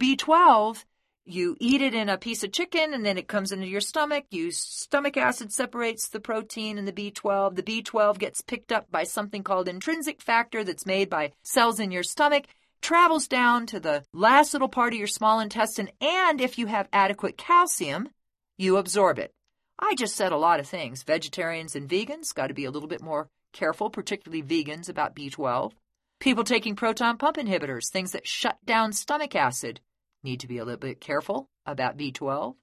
B12 0.00 0.82
You 1.28 1.56
eat 1.58 1.82
it 1.82 1.92
in 1.92 2.08
a 2.08 2.16
piece 2.16 2.44
of 2.44 2.52
chicken 2.52 2.94
and 2.94 3.04
then 3.04 3.18
it 3.18 3.26
comes 3.26 3.50
into 3.50 3.66
your 3.66 3.80
stomach. 3.80 4.26
You 4.30 4.52
stomach 4.52 5.16
acid 5.16 5.52
separates 5.52 6.08
the 6.08 6.20
protein 6.20 6.78
and 6.78 6.86
the 6.86 6.92
B12. 6.92 7.56
The 7.56 7.64
B12 7.64 8.18
gets 8.18 8.42
picked 8.42 8.70
up 8.70 8.92
by 8.92 9.02
something 9.02 9.42
called 9.42 9.66
intrinsic 9.66 10.22
factor 10.22 10.62
that's 10.62 10.86
made 10.86 11.10
by 11.10 11.32
cells 11.42 11.80
in 11.80 11.90
your 11.90 12.04
stomach, 12.04 12.44
travels 12.80 13.26
down 13.26 13.66
to 13.66 13.80
the 13.80 14.04
last 14.12 14.52
little 14.52 14.68
part 14.68 14.92
of 14.92 15.00
your 15.00 15.08
small 15.08 15.40
intestine, 15.40 15.90
and 16.00 16.40
if 16.40 16.58
you 16.58 16.66
have 16.66 16.88
adequate 16.92 17.36
calcium, 17.36 18.08
you 18.56 18.76
absorb 18.76 19.18
it. 19.18 19.32
I 19.80 19.96
just 19.96 20.14
said 20.14 20.30
a 20.30 20.36
lot 20.36 20.60
of 20.60 20.68
things. 20.68 21.02
Vegetarians 21.02 21.74
and 21.74 21.88
vegans 21.88 22.32
got 22.32 22.46
to 22.46 22.54
be 22.54 22.66
a 22.66 22.70
little 22.70 22.88
bit 22.88 23.02
more 23.02 23.28
careful, 23.52 23.90
particularly 23.90 24.44
vegans, 24.44 24.88
about 24.88 25.16
B12. 25.16 25.72
People 26.20 26.44
taking 26.44 26.76
proton 26.76 27.18
pump 27.18 27.36
inhibitors, 27.36 27.90
things 27.90 28.12
that 28.12 28.28
shut 28.28 28.58
down 28.64 28.92
stomach 28.92 29.34
acid, 29.34 29.80
need 30.26 30.40
to 30.40 30.48
be 30.48 30.58
a 30.58 30.64
little 30.64 30.78
bit 30.78 31.00
careful 31.00 31.48
about 31.64 31.96
B12. 31.96 32.56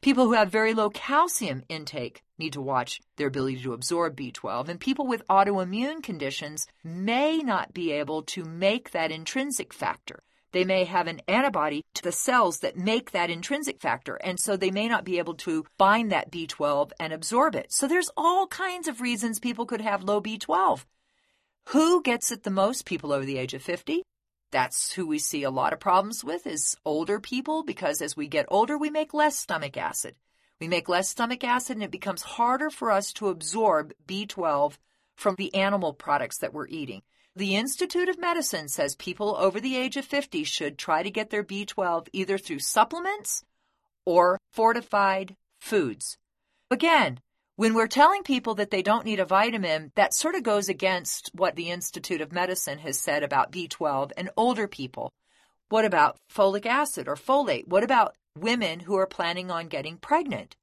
People 0.00 0.24
who 0.24 0.32
have 0.32 0.50
very 0.50 0.72
low 0.72 0.88
calcium 0.88 1.62
intake 1.68 2.22
need 2.38 2.54
to 2.54 2.60
watch 2.60 3.00
their 3.16 3.26
ability 3.26 3.60
to 3.62 3.72
absorb 3.72 4.16
B12. 4.16 4.68
And 4.68 4.80
people 4.80 5.06
with 5.06 5.26
autoimmune 5.28 6.02
conditions 6.02 6.66
may 6.84 7.38
not 7.38 7.74
be 7.74 7.92
able 7.92 8.22
to 8.34 8.44
make 8.44 8.92
that 8.92 9.10
intrinsic 9.10 9.74
factor. 9.74 10.22
They 10.52 10.64
may 10.64 10.84
have 10.84 11.06
an 11.06 11.20
antibody 11.28 11.84
to 11.94 12.02
the 12.02 12.12
cells 12.12 12.60
that 12.60 12.76
make 12.76 13.10
that 13.10 13.30
intrinsic 13.30 13.80
factor. 13.80 14.14
And 14.16 14.40
so 14.40 14.56
they 14.56 14.70
may 14.70 14.88
not 14.88 15.04
be 15.04 15.18
able 15.18 15.34
to 15.34 15.64
bind 15.78 16.10
that 16.12 16.32
B12 16.32 16.92
and 16.98 17.12
absorb 17.12 17.54
it. 17.54 17.70
So 17.70 17.86
there's 17.86 18.10
all 18.16 18.46
kinds 18.46 18.88
of 18.88 19.00
reasons 19.00 19.38
people 19.38 19.66
could 19.66 19.80
have 19.80 20.02
low 20.02 20.20
B12. 20.20 20.84
Who 21.68 22.02
gets 22.02 22.32
it 22.32 22.42
the 22.42 22.50
most? 22.50 22.84
People 22.84 23.12
over 23.12 23.24
the 23.24 23.38
age 23.38 23.54
of 23.54 23.62
50, 23.62 24.02
that's 24.50 24.92
who 24.92 25.06
we 25.06 25.18
see 25.18 25.42
a 25.42 25.50
lot 25.50 25.72
of 25.72 25.80
problems 25.80 26.24
with 26.24 26.46
is 26.46 26.76
older 26.84 27.20
people 27.20 27.62
because 27.62 28.02
as 28.02 28.16
we 28.16 28.26
get 28.26 28.46
older, 28.48 28.76
we 28.76 28.90
make 28.90 29.14
less 29.14 29.38
stomach 29.38 29.76
acid. 29.76 30.14
We 30.60 30.68
make 30.68 30.88
less 30.88 31.08
stomach 31.08 31.44
acid 31.44 31.76
and 31.76 31.84
it 31.84 31.90
becomes 31.90 32.22
harder 32.22 32.70
for 32.70 32.90
us 32.90 33.12
to 33.14 33.28
absorb 33.28 33.92
B12 34.06 34.76
from 35.16 35.36
the 35.36 35.54
animal 35.54 35.94
products 35.94 36.38
that 36.38 36.52
we're 36.52 36.68
eating. 36.68 37.02
The 37.36 37.56
Institute 37.56 38.08
of 38.08 38.18
Medicine 38.18 38.68
says 38.68 38.96
people 38.96 39.36
over 39.38 39.60
the 39.60 39.76
age 39.76 39.96
of 39.96 40.04
50 40.04 40.44
should 40.44 40.76
try 40.76 41.02
to 41.02 41.10
get 41.10 41.30
their 41.30 41.44
B12 41.44 42.08
either 42.12 42.36
through 42.36 42.58
supplements 42.58 43.44
or 44.04 44.38
fortified 44.52 45.36
foods. 45.60 46.18
Again, 46.70 47.20
when 47.60 47.74
we're 47.74 47.86
telling 47.86 48.22
people 48.22 48.54
that 48.54 48.70
they 48.70 48.80
don't 48.80 49.04
need 49.04 49.20
a 49.20 49.24
vitamin, 49.26 49.92
that 49.94 50.14
sort 50.14 50.34
of 50.34 50.42
goes 50.42 50.70
against 50.70 51.30
what 51.34 51.56
the 51.56 51.68
Institute 51.68 52.22
of 52.22 52.32
Medicine 52.32 52.78
has 52.78 52.98
said 52.98 53.22
about 53.22 53.52
B12 53.52 54.12
and 54.16 54.30
older 54.34 54.66
people. 54.66 55.12
What 55.68 55.84
about 55.84 56.16
folic 56.34 56.64
acid 56.64 57.06
or 57.06 57.16
folate? 57.16 57.68
What 57.68 57.84
about 57.84 58.16
women 58.34 58.80
who 58.80 58.96
are 58.96 59.06
planning 59.06 59.50
on 59.50 59.68
getting 59.68 59.98
pregnant? 59.98 60.56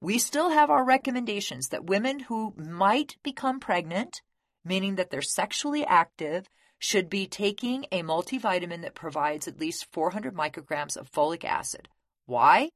We 0.00 0.18
still 0.18 0.50
have 0.50 0.70
our 0.70 0.84
recommendations 0.84 1.68
that 1.68 1.84
women 1.84 2.18
who 2.18 2.52
might 2.56 3.14
become 3.22 3.60
pregnant, 3.60 4.22
meaning 4.64 4.96
that 4.96 5.10
they're 5.10 5.22
sexually 5.22 5.86
active, 5.86 6.48
should 6.80 7.08
be 7.08 7.28
taking 7.28 7.86
a 7.92 8.02
multivitamin 8.02 8.82
that 8.82 8.96
provides 8.96 9.46
at 9.46 9.60
least 9.60 9.86
400 9.92 10.34
micrograms 10.34 10.96
of 10.96 11.12
folic 11.12 11.44
acid. 11.44 11.88
Why? 12.26 12.70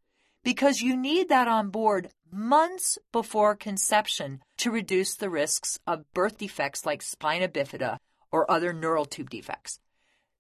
Because 0.47 0.81
you 0.81 0.97
need 0.97 1.29
that 1.29 1.49
on 1.49 1.71
board 1.71 2.09
months 2.31 2.99
before 3.11 3.57
conception 3.57 4.41
to 4.57 4.71
reduce 4.71 5.17
the 5.17 5.29
risks 5.29 5.77
of 5.89 6.05
birth 6.15 6.39
defects 6.39 6.87
like 6.87 7.03
spina 7.03 7.49
bifida 7.49 7.99
or 8.31 8.49
other 8.49 8.73
neural 8.73 9.05
tube 9.05 9.29
defects. 9.29 9.81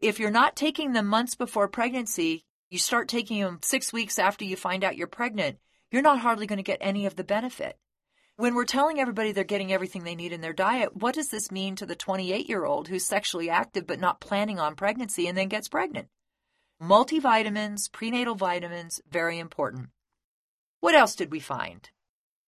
If 0.00 0.20
you're 0.20 0.30
not 0.30 0.54
taking 0.54 0.92
them 0.92 1.08
months 1.08 1.34
before 1.34 1.66
pregnancy, 1.66 2.44
you 2.70 2.78
start 2.78 3.08
taking 3.08 3.40
them 3.40 3.58
six 3.62 3.92
weeks 3.92 4.16
after 4.16 4.44
you 4.44 4.54
find 4.54 4.84
out 4.84 4.96
you're 4.96 5.08
pregnant, 5.08 5.58
you're 5.90 6.02
not 6.02 6.20
hardly 6.20 6.46
going 6.46 6.58
to 6.58 6.62
get 6.62 6.78
any 6.80 7.06
of 7.06 7.16
the 7.16 7.24
benefit. 7.24 7.76
When 8.36 8.54
we're 8.54 8.64
telling 8.64 9.00
everybody 9.00 9.32
they're 9.32 9.42
getting 9.42 9.72
everything 9.72 10.04
they 10.04 10.14
need 10.14 10.32
in 10.32 10.40
their 10.40 10.52
diet, 10.52 10.94
what 10.94 11.16
does 11.16 11.30
this 11.30 11.50
mean 11.50 11.74
to 11.76 11.86
the 11.86 11.96
28 11.96 12.48
year 12.48 12.64
old 12.64 12.86
who's 12.86 13.04
sexually 13.04 13.50
active 13.50 13.88
but 13.88 13.98
not 13.98 14.20
planning 14.20 14.60
on 14.60 14.76
pregnancy 14.76 15.26
and 15.26 15.36
then 15.36 15.48
gets 15.48 15.68
pregnant? 15.68 16.06
Multivitamins, 16.80 17.90
prenatal 17.90 18.36
vitamins, 18.36 19.00
very 19.10 19.40
important. 19.40 19.88
What 20.86 20.94
else 20.94 21.16
did 21.16 21.32
we 21.32 21.40
find? 21.40 21.90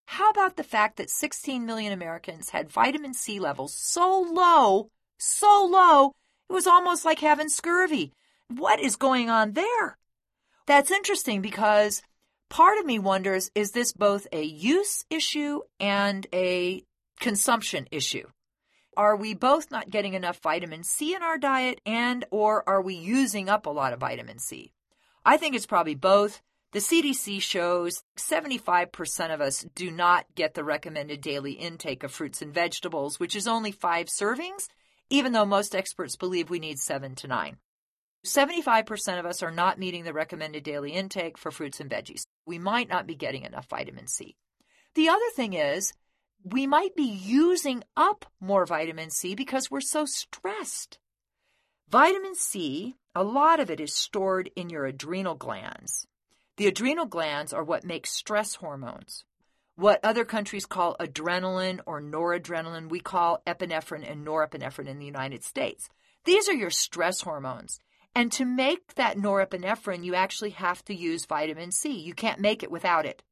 How 0.06 0.30
about 0.30 0.54
the 0.54 0.62
fact 0.62 0.96
that 0.98 1.10
16 1.10 1.66
million 1.66 1.92
Americans 1.92 2.50
had 2.50 2.70
vitamin 2.70 3.12
C 3.12 3.40
levels 3.40 3.74
so 3.74 4.20
low, 4.32 4.90
so 5.18 5.68
low, 5.68 6.12
it 6.48 6.52
was 6.52 6.68
almost 6.68 7.04
like 7.04 7.18
having 7.18 7.48
scurvy? 7.48 8.12
What 8.46 8.78
is 8.78 8.94
going 8.94 9.28
on 9.28 9.54
there? 9.54 9.98
That's 10.68 10.92
interesting 10.92 11.40
because 11.42 12.00
part 12.48 12.78
of 12.78 12.86
me 12.86 13.00
wonders 13.00 13.50
is 13.56 13.72
this 13.72 13.92
both 13.92 14.28
a 14.30 14.44
use 14.44 15.04
issue 15.10 15.62
and 15.80 16.24
a 16.32 16.84
consumption 17.18 17.88
issue? 17.90 18.28
Are 18.96 19.16
we 19.16 19.34
both 19.34 19.72
not 19.72 19.90
getting 19.90 20.14
enough 20.14 20.38
vitamin 20.38 20.84
C 20.84 21.12
in 21.12 21.24
our 21.24 21.38
diet 21.38 21.80
and 21.84 22.24
or 22.30 22.62
are 22.68 22.82
we 22.82 22.94
using 22.94 23.48
up 23.48 23.66
a 23.66 23.70
lot 23.70 23.92
of 23.92 23.98
vitamin 23.98 24.38
C? 24.38 24.70
I 25.24 25.38
think 25.38 25.56
it's 25.56 25.66
probably 25.66 25.96
both. 25.96 26.40
The 26.72 26.80
CDC 26.80 27.40
shows 27.40 28.02
75% 28.18 29.32
of 29.32 29.40
us 29.40 29.64
do 29.74 29.90
not 29.90 30.26
get 30.34 30.52
the 30.52 30.64
recommended 30.64 31.22
daily 31.22 31.52
intake 31.52 32.02
of 32.02 32.12
fruits 32.12 32.42
and 32.42 32.52
vegetables, 32.52 33.18
which 33.18 33.34
is 33.34 33.48
only 33.48 33.72
five 33.72 34.08
servings, 34.08 34.68
even 35.08 35.32
though 35.32 35.46
most 35.46 35.74
experts 35.74 36.16
believe 36.16 36.50
we 36.50 36.58
need 36.58 36.78
seven 36.78 37.14
to 37.16 37.26
nine. 37.26 37.56
75% 38.26 39.18
of 39.18 39.24
us 39.24 39.42
are 39.42 39.50
not 39.50 39.78
meeting 39.78 40.04
the 40.04 40.12
recommended 40.12 40.62
daily 40.62 40.92
intake 40.92 41.38
for 41.38 41.50
fruits 41.50 41.80
and 41.80 41.90
veggies. 41.90 42.26
We 42.44 42.58
might 42.58 42.90
not 42.90 43.06
be 43.06 43.14
getting 43.14 43.44
enough 43.44 43.66
vitamin 43.70 44.06
C. 44.06 44.36
The 44.94 45.08
other 45.08 45.30
thing 45.34 45.54
is, 45.54 45.94
we 46.44 46.66
might 46.66 46.94
be 46.94 47.04
using 47.04 47.82
up 47.96 48.26
more 48.40 48.66
vitamin 48.66 49.08
C 49.08 49.34
because 49.34 49.70
we're 49.70 49.80
so 49.80 50.04
stressed. 50.04 50.98
Vitamin 51.88 52.34
C, 52.34 52.96
a 53.14 53.24
lot 53.24 53.58
of 53.58 53.70
it 53.70 53.80
is 53.80 53.94
stored 53.94 54.50
in 54.54 54.68
your 54.68 54.84
adrenal 54.84 55.34
glands. 55.34 56.06
The 56.58 56.66
adrenal 56.66 57.06
glands 57.06 57.52
are 57.52 57.62
what 57.62 57.84
make 57.84 58.04
stress 58.04 58.56
hormones. 58.56 59.24
What 59.76 60.00
other 60.02 60.24
countries 60.24 60.66
call 60.66 60.96
adrenaline 60.98 61.78
or 61.86 62.02
noradrenaline, 62.02 62.88
we 62.88 62.98
call 62.98 63.42
epinephrine 63.46 64.10
and 64.10 64.26
norepinephrine 64.26 64.88
in 64.88 64.98
the 64.98 65.06
United 65.06 65.44
States. 65.44 65.88
These 66.24 66.48
are 66.48 66.54
your 66.54 66.70
stress 66.70 67.20
hormones. 67.20 67.78
And 68.12 68.32
to 68.32 68.44
make 68.44 68.96
that 68.96 69.16
norepinephrine, 69.16 70.02
you 70.02 70.16
actually 70.16 70.50
have 70.50 70.84
to 70.86 70.96
use 70.96 71.26
vitamin 71.26 71.70
C. 71.70 71.96
You 71.96 72.12
can't 72.12 72.40
make 72.40 72.64
it 72.64 72.72
without 72.72 73.06
it. 73.06 73.22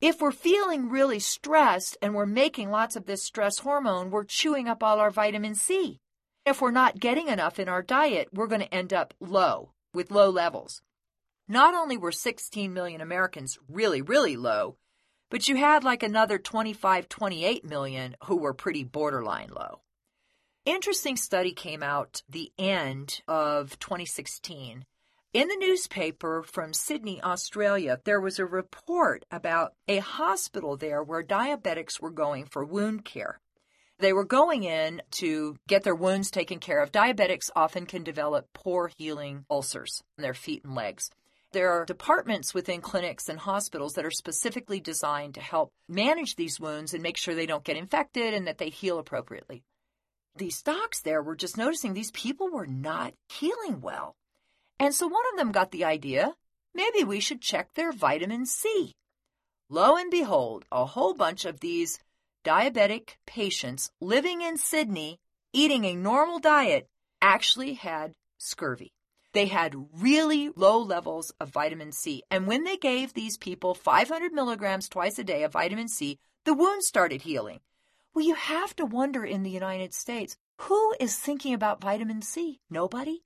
If 0.00 0.22
we're 0.22 0.32
feeling 0.32 0.88
really 0.88 1.18
stressed 1.18 1.98
and 2.00 2.14
we're 2.14 2.24
making 2.24 2.70
lots 2.70 2.96
of 2.96 3.04
this 3.04 3.22
stress 3.22 3.58
hormone, 3.58 4.10
we're 4.10 4.24
chewing 4.24 4.66
up 4.66 4.82
all 4.82 4.98
our 4.98 5.10
vitamin 5.10 5.56
C. 5.56 6.00
If 6.46 6.62
we're 6.62 6.70
not 6.70 7.00
getting 7.00 7.28
enough 7.28 7.58
in 7.58 7.68
our 7.68 7.82
diet, 7.82 8.28
we're 8.32 8.46
going 8.46 8.62
to 8.62 8.74
end 8.74 8.94
up 8.94 9.12
low 9.20 9.72
with 9.92 10.10
low 10.10 10.30
levels. 10.30 10.80
Not 11.48 11.74
only 11.74 11.96
were 11.96 12.12
16 12.12 12.72
million 12.72 13.00
Americans 13.00 13.58
really, 13.68 14.00
really 14.00 14.36
low, 14.36 14.76
but 15.30 15.48
you 15.48 15.56
had 15.56 15.82
like 15.84 16.02
another 16.02 16.38
25, 16.38 17.08
28 17.08 17.64
million 17.64 18.16
who 18.24 18.36
were 18.36 18.54
pretty 18.54 18.84
borderline 18.84 19.48
low. 19.48 19.80
Interesting 20.64 21.16
study 21.16 21.52
came 21.52 21.82
out 21.82 22.22
the 22.28 22.52
end 22.58 23.22
of 23.26 23.78
2016. 23.80 24.84
In 25.32 25.48
the 25.48 25.56
newspaper 25.56 26.42
from 26.42 26.72
Sydney, 26.72 27.20
Australia, 27.22 27.98
there 28.04 28.20
was 28.20 28.38
a 28.38 28.46
report 28.46 29.24
about 29.30 29.72
a 29.88 29.98
hospital 29.98 30.76
there 30.76 31.02
where 31.02 31.22
diabetics 31.22 32.00
were 32.00 32.10
going 32.10 32.44
for 32.44 32.64
wound 32.64 33.04
care. 33.04 33.40
They 33.98 34.12
were 34.12 34.24
going 34.24 34.62
in 34.64 35.00
to 35.12 35.56
get 35.66 35.82
their 35.82 35.94
wounds 35.94 36.30
taken 36.30 36.58
care 36.58 36.82
of. 36.82 36.92
Diabetics 36.92 37.50
often 37.56 37.86
can 37.86 38.04
develop 38.04 38.52
poor 38.52 38.90
healing 38.98 39.44
ulcers 39.50 40.02
in 40.18 40.22
their 40.22 40.34
feet 40.34 40.64
and 40.64 40.74
legs. 40.74 41.10
There 41.52 41.70
are 41.70 41.84
departments 41.84 42.54
within 42.54 42.80
clinics 42.80 43.28
and 43.28 43.38
hospitals 43.38 43.92
that 43.94 44.06
are 44.06 44.10
specifically 44.10 44.80
designed 44.80 45.34
to 45.34 45.40
help 45.42 45.70
manage 45.86 46.34
these 46.34 46.58
wounds 46.58 46.94
and 46.94 47.02
make 47.02 47.18
sure 47.18 47.34
they 47.34 47.44
don't 47.44 47.64
get 47.64 47.76
infected 47.76 48.32
and 48.32 48.46
that 48.46 48.56
they 48.56 48.70
heal 48.70 48.98
appropriately. 48.98 49.62
These 50.34 50.62
docs 50.62 51.02
there 51.02 51.22
were 51.22 51.36
just 51.36 51.58
noticing 51.58 51.92
these 51.92 52.10
people 52.12 52.48
were 52.50 52.66
not 52.66 53.12
healing 53.28 53.82
well. 53.82 54.16
And 54.78 54.94
so 54.94 55.06
one 55.06 55.22
of 55.32 55.38
them 55.38 55.52
got 55.52 55.72
the 55.72 55.84
idea 55.84 56.34
maybe 56.74 57.04
we 57.04 57.20
should 57.20 57.42
check 57.42 57.74
their 57.74 57.92
vitamin 57.92 58.46
C. 58.46 58.94
Lo 59.68 59.96
and 59.96 60.10
behold, 60.10 60.64
a 60.72 60.86
whole 60.86 61.12
bunch 61.12 61.44
of 61.44 61.60
these 61.60 61.98
diabetic 62.44 63.16
patients 63.26 63.90
living 64.00 64.40
in 64.40 64.56
Sydney, 64.56 65.18
eating 65.52 65.84
a 65.84 65.94
normal 65.94 66.38
diet, 66.38 66.88
actually 67.20 67.74
had 67.74 68.12
scurvy. 68.38 68.90
They 69.32 69.46
had 69.46 69.86
really 69.98 70.50
low 70.54 70.78
levels 70.78 71.32
of 71.40 71.48
vitamin 71.48 71.92
C. 71.92 72.22
And 72.30 72.46
when 72.46 72.64
they 72.64 72.76
gave 72.76 73.14
these 73.14 73.36
people 73.38 73.74
500 73.74 74.32
milligrams 74.32 74.88
twice 74.88 75.18
a 75.18 75.24
day 75.24 75.42
of 75.42 75.52
vitamin 75.52 75.88
C, 75.88 76.18
the 76.44 76.54
wounds 76.54 76.86
started 76.86 77.22
healing. 77.22 77.60
Well, 78.14 78.26
you 78.26 78.34
have 78.34 78.76
to 78.76 78.84
wonder 78.84 79.24
in 79.24 79.42
the 79.42 79.50
United 79.50 79.94
States 79.94 80.36
who 80.58 80.94
is 81.00 81.16
thinking 81.16 81.54
about 81.54 81.80
vitamin 81.80 82.20
C? 82.22 82.60
Nobody? 82.68 83.24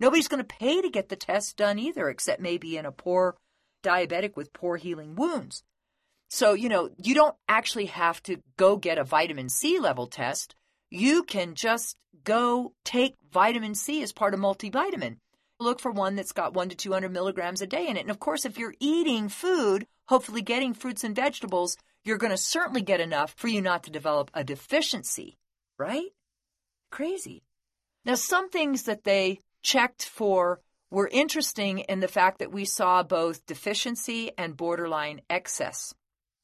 Nobody's 0.00 0.28
going 0.28 0.42
to 0.42 0.44
pay 0.44 0.80
to 0.80 0.90
get 0.90 1.08
the 1.08 1.16
test 1.16 1.56
done 1.56 1.78
either, 1.78 2.08
except 2.08 2.40
maybe 2.40 2.76
in 2.76 2.86
a 2.86 2.92
poor 2.92 3.36
diabetic 3.82 4.36
with 4.36 4.52
poor 4.52 4.76
healing 4.76 5.16
wounds. 5.16 5.62
So, 6.28 6.54
you 6.54 6.68
know, 6.68 6.90
you 6.96 7.14
don't 7.14 7.36
actually 7.48 7.86
have 7.86 8.22
to 8.24 8.38
go 8.56 8.76
get 8.76 8.98
a 8.98 9.04
vitamin 9.04 9.48
C 9.48 9.78
level 9.78 10.06
test. 10.06 10.54
You 10.90 11.22
can 11.22 11.54
just 11.54 11.96
go 12.24 12.72
take 12.84 13.14
vitamin 13.32 13.74
C 13.74 14.02
as 14.02 14.12
part 14.12 14.34
of 14.34 14.40
multivitamin. 14.40 15.18
Look 15.58 15.80
for 15.80 15.90
one 15.90 16.16
that's 16.16 16.32
got 16.32 16.54
one 16.54 16.68
to 16.68 16.76
200 16.76 17.10
milligrams 17.10 17.62
a 17.62 17.66
day 17.66 17.86
in 17.88 17.96
it. 17.96 18.00
And 18.00 18.10
of 18.10 18.20
course, 18.20 18.44
if 18.44 18.58
you're 18.58 18.74
eating 18.78 19.28
food, 19.28 19.86
hopefully 20.06 20.42
getting 20.42 20.74
fruits 20.74 21.02
and 21.02 21.16
vegetables, 21.16 21.76
you're 22.04 22.18
going 22.18 22.30
to 22.30 22.36
certainly 22.36 22.82
get 22.82 23.00
enough 23.00 23.34
for 23.36 23.48
you 23.48 23.60
not 23.60 23.82
to 23.84 23.90
develop 23.90 24.30
a 24.34 24.44
deficiency, 24.44 25.38
right? 25.78 26.10
Crazy. 26.90 27.42
Now, 28.04 28.14
some 28.14 28.50
things 28.50 28.84
that 28.84 29.04
they 29.04 29.40
checked 29.62 30.04
for 30.04 30.60
were 30.90 31.08
interesting 31.10 31.80
in 31.80 32.00
the 32.00 32.08
fact 32.08 32.38
that 32.38 32.52
we 32.52 32.64
saw 32.64 33.02
both 33.02 33.44
deficiency 33.46 34.30
and 34.38 34.56
borderline 34.56 35.20
excess. 35.28 35.92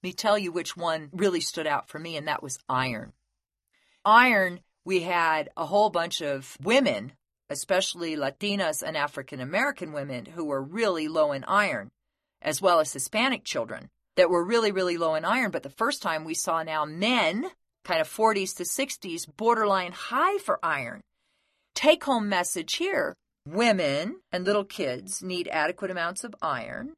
Let 0.02 0.08
me 0.08 0.12
tell 0.12 0.36
you 0.36 0.50
which 0.50 0.76
one 0.76 1.10
really 1.12 1.40
stood 1.40 1.66
out 1.66 1.88
for 1.88 1.98
me, 1.98 2.16
and 2.16 2.26
that 2.26 2.42
was 2.42 2.58
iron. 2.68 3.12
Iron, 4.04 4.60
we 4.84 5.02
had 5.02 5.50
a 5.56 5.64
whole 5.64 5.90
bunch 5.90 6.20
of 6.20 6.56
women, 6.60 7.12
especially 7.52 8.16
Latinas 8.16 8.82
and 8.82 8.96
African 8.96 9.40
American 9.40 9.92
women, 9.92 10.26
who 10.26 10.44
were 10.44 10.62
really 10.62 11.08
low 11.08 11.32
in 11.32 11.44
iron, 11.44 11.90
as 12.40 12.60
well 12.60 12.80
as 12.80 12.92
Hispanic 12.92 13.44
children 13.44 13.88
that 14.16 14.30
were 14.30 14.44
really, 14.44 14.72
really 14.72 14.96
low 14.96 15.14
in 15.14 15.24
iron. 15.24 15.50
But 15.50 15.62
the 15.62 15.70
first 15.70 16.02
time 16.02 16.24
we 16.24 16.34
saw 16.34 16.62
now 16.62 16.84
men, 16.84 17.50
kind 17.84 18.00
of 18.00 18.08
40s 18.08 18.56
to 18.56 18.64
60s, 18.64 19.26
borderline 19.36 19.92
high 19.92 20.38
for 20.38 20.58
iron. 20.62 21.00
Take 21.74 22.04
home 22.04 22.28
message 22.28 22.76
here 22.76 23.14
women 23.46 24.20
and 24.30 24.44
little 24.44 24.64
kids 24.64 25.22
need 25.22 25.48
adequate 25.48 25.90
amounts 25.90 26.24
of 26.24 26.34
iron. 26.40 26.94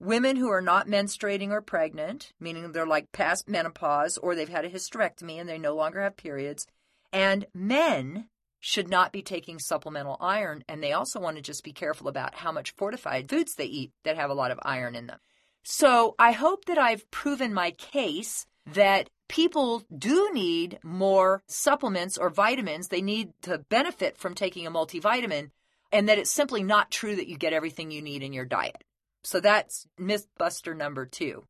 Women 0.00 0.36
who 0.36 0.48
are 0.48 0.62
not 0.62 0.88
menstruating 0.88 1.50
or 1.50 1.60
pregnant, 1.60 2.32
meaning 2.40 2.72
they're 2.72 2.86
like 2.86 3.12
past 3.12 3.48
menopause 3.48 4.18
or 4.18 4.34
they've 4.34 4.48
had 4.48 4.64
a 4.64 4.70
hysterectomy 4.70 5.38
and 5.38 5.48
they 5.48 5.58
no 5.58 5.76
longer 5.76 6.00
have 6.00 6.16
periods, 6.16 6.66
and 7.12 7.46
men 7.54 8.28
should 8.64 8.88
not 8.88 9.12
be 9.12 9.22
taking 9.22 9.58
supplemental 9.58 10.16
iron. 10.20 10.62
And 10.68 10.82
they 10.82 10.92
also 10.92 11.18
want 11.18 11.36
to 11.36 11.42
just 11.42 11.64
be 11.64 11.72
careful 11.72 12.06
about 12.06 12.36
how 12.36 12.52
much 12.52 12.76
fortified 12.76 13.28
foods 13.28 13.56
they 13.56 13.64
eat 13.64 13.90
that 14.04 14.16
have 14.16 14.30
a 14.30 14.34
lot 14.34 14.52
of 14.52 14.60
iron 14.62 14.94
in 14.94 15.08
them. 15.08 15.18
So 15.64 16.14
I 16.16 16.30
hope 16.30 16.64
that 16.66 16.78
I've 16.78 17.10
proven 17.10 17.52
my 17.52 17.72
case 17.72 18.46
that 18.72 19.10
people 19.28 19.82
do 19.96 20.30
need 20.32 20.78
more 20.84 21.42
supplements 21.48 22.16
or 22.16 22.30
vitamins. 22.30 22.86
They 22.88 23.02
need 23.02 23.32
to 23.42 23.58
benefit 23.58 24.16
from 24.16 24.34
taking 24.34 24.64
a 24.64 24.70
multivitamin, 24.70 25.50
and 25.90 26.08
that 26.08 26.18
it's 26.18 26.30
simply 26.30 26.62
not 26.62 26.92
true 26.92 27.16
that 27.16 27.28
you 27.28 27.36
get 27.36 27.52
everything 27.52 27.90
you 27.90 28.00
need 28.00 28.22
in 28.22 28.32
your 28.32 28.44
diet. 28.44 28.84
So 29.24 29.40
that's 29.40 29.86
mythbuster 30.00 30.76
number 30.76 31.04
two. 31.04 31.46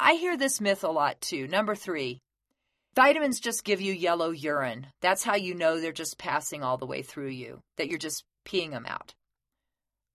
I 0.00 0.14
hear 0.14 0.36
this 0.38 0.60
myth 0.60 0.84
a 0.84 0.88
lot 0.88 1.20
too. 1.20 1.46
Number 1.46 1.74
three, 1.74 2.22
vitamins 2.96 3.38
just 3.38 3.62
give 3.62 3.80
you 3.80 3.92
yellow 3.92 4.30
urine. 4.30 4.86
That's 5.02 5.22
how 5.22 5.36
you 5.36 5.54
know 5.54 5.78
they're 5.78 5.92
just 5.92 6.18
passing 6.18 6.64
all 6.64 6.78
the 6.78 6.86
way 6.86 7.02
through 7.02 7.28
you, 7.28 7.60
that 7.76 7.88
you're 7.88 7.98
just 7.98 8.24
peeing 8.46 8.70
them 8.70 8.86
out. 8.88 9.14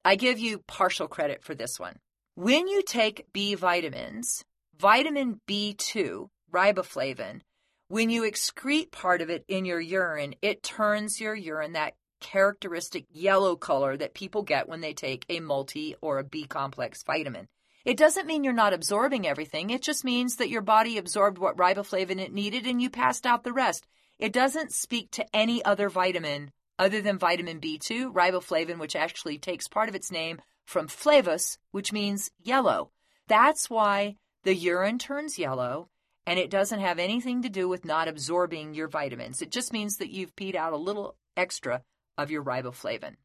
I 0.03 0.15
give 0.15 0.39
you 0.39 0.63
partial 0.67 1.07
credit 1.07 1.43
for 1.43 1.53
this 1.53 1.79
one. 1.79 1.97
When 2.35 2.67
you 2.67 2.81
take 2.81 3.27
B 3.31 3.53
vitamins, 3.53 4.43
vitamin 4.79 5.39
B2, 5.47 6.27
riboflavin, 6.51 7.41
when 7.87 8.09
you 8.09 8.23
excrete 8.23 8.91
part 8.91 9.21
of 9.21 9.29
it 9.29 9.45
in 9.47 9.65
your 9.65 9.81
urine, 9.81 10.33
it 10.41 10.63
turns 10.63 11.21
your 11.21 11.35
urine 11.35 11.73
that 11.73 11.93
characteristic 12.19 13.05
yellow 13.11 13.55
color 13.55 13.97
that 13.97 14.13
people 14.13 14.43
get 14.43 14.69
when 14.69 14.81
they 14.81 14.93
take 14.93 15.25
a 15.29 15.39
multi 15.39 15.95
or 16.01 16.17
a 16.17 16.23
B 16.23 16.45
complex 16.45 17.03
vitamin. 17.03 17.47
It 17.83 17.97
doesn't 17.97 18.27
mean 18.27 18.43
you're 18.43 18.53
not 18.53 18.73
absorbing 18.73 19.27
everything. 19.27 19.69
It 19.69 19.81
just 19.81 20.03
means 20.03 20.35
that 20.35 20.49
your 20.49 20.61
body 20.61 20.97
absorbed 20.97 21.37
what 21.37 21.57
riboflavin 21.57 22.19
it 22.19 22.33
needed 22.33 22.67
and 22.67 22.81
you 22.81 22.89
passed 22.89 23.25
out 23.25 23.43
the 23.43 23.53
rest. 23.53 23.87
It 24.19 24.33
doesn't 24.33 24.71
speak 24.71 25.09
to 25.11 25.25
any 25.35 25.63
other 25.65 25.89
vitamin 25.89 26.51
other 26.77 27.01
than 27.01 27.17
vitamin 27.17 27.59
B2, 27.59 28.13
riboflavin, 28.13 28.79
which 28.79 28.95
actually 28.95 29.37
takes 29.37 29.67
part 29.67 29.89
of 29.89 29.95
its 29.95 30.11
name 30.11 30.41
from 30.65 30.87
flavus, 30.87 31.57
which 31.71 31.93
means 31.93 32.31
yellow. 32.39 32.91
That's 33.27 33.69
why 33.69 34.15
the 34.43 34.55
urine 34.55 34.97
turns 34.97 35.37
yellow, 35.37 35.89
and 36.25 36.39
it 36.39 36.49
doesn't 36.49 36.79
have 36.79 36.99
anything 36.99 37.43
to 37.43 37.49
do 37.49 37.67
with 37.67 37.85
not 37.85 38.07
absorbing 38.07 38.73
your 38.73 38.87
vitamins. 38.87 39.41
It 39.41 39.51
just 39.51 39.73
means 39.73 39.97
that 39.97 40.11
you've 40.11 40.35
peed 40.35 40.55
out 40.55 40.73
a 40.73 40.77
little 40.77 41.15
extra 41.37 41.83
of 42.17 42.31
your 42.31 42.43
riboflavin. 42.43 43.15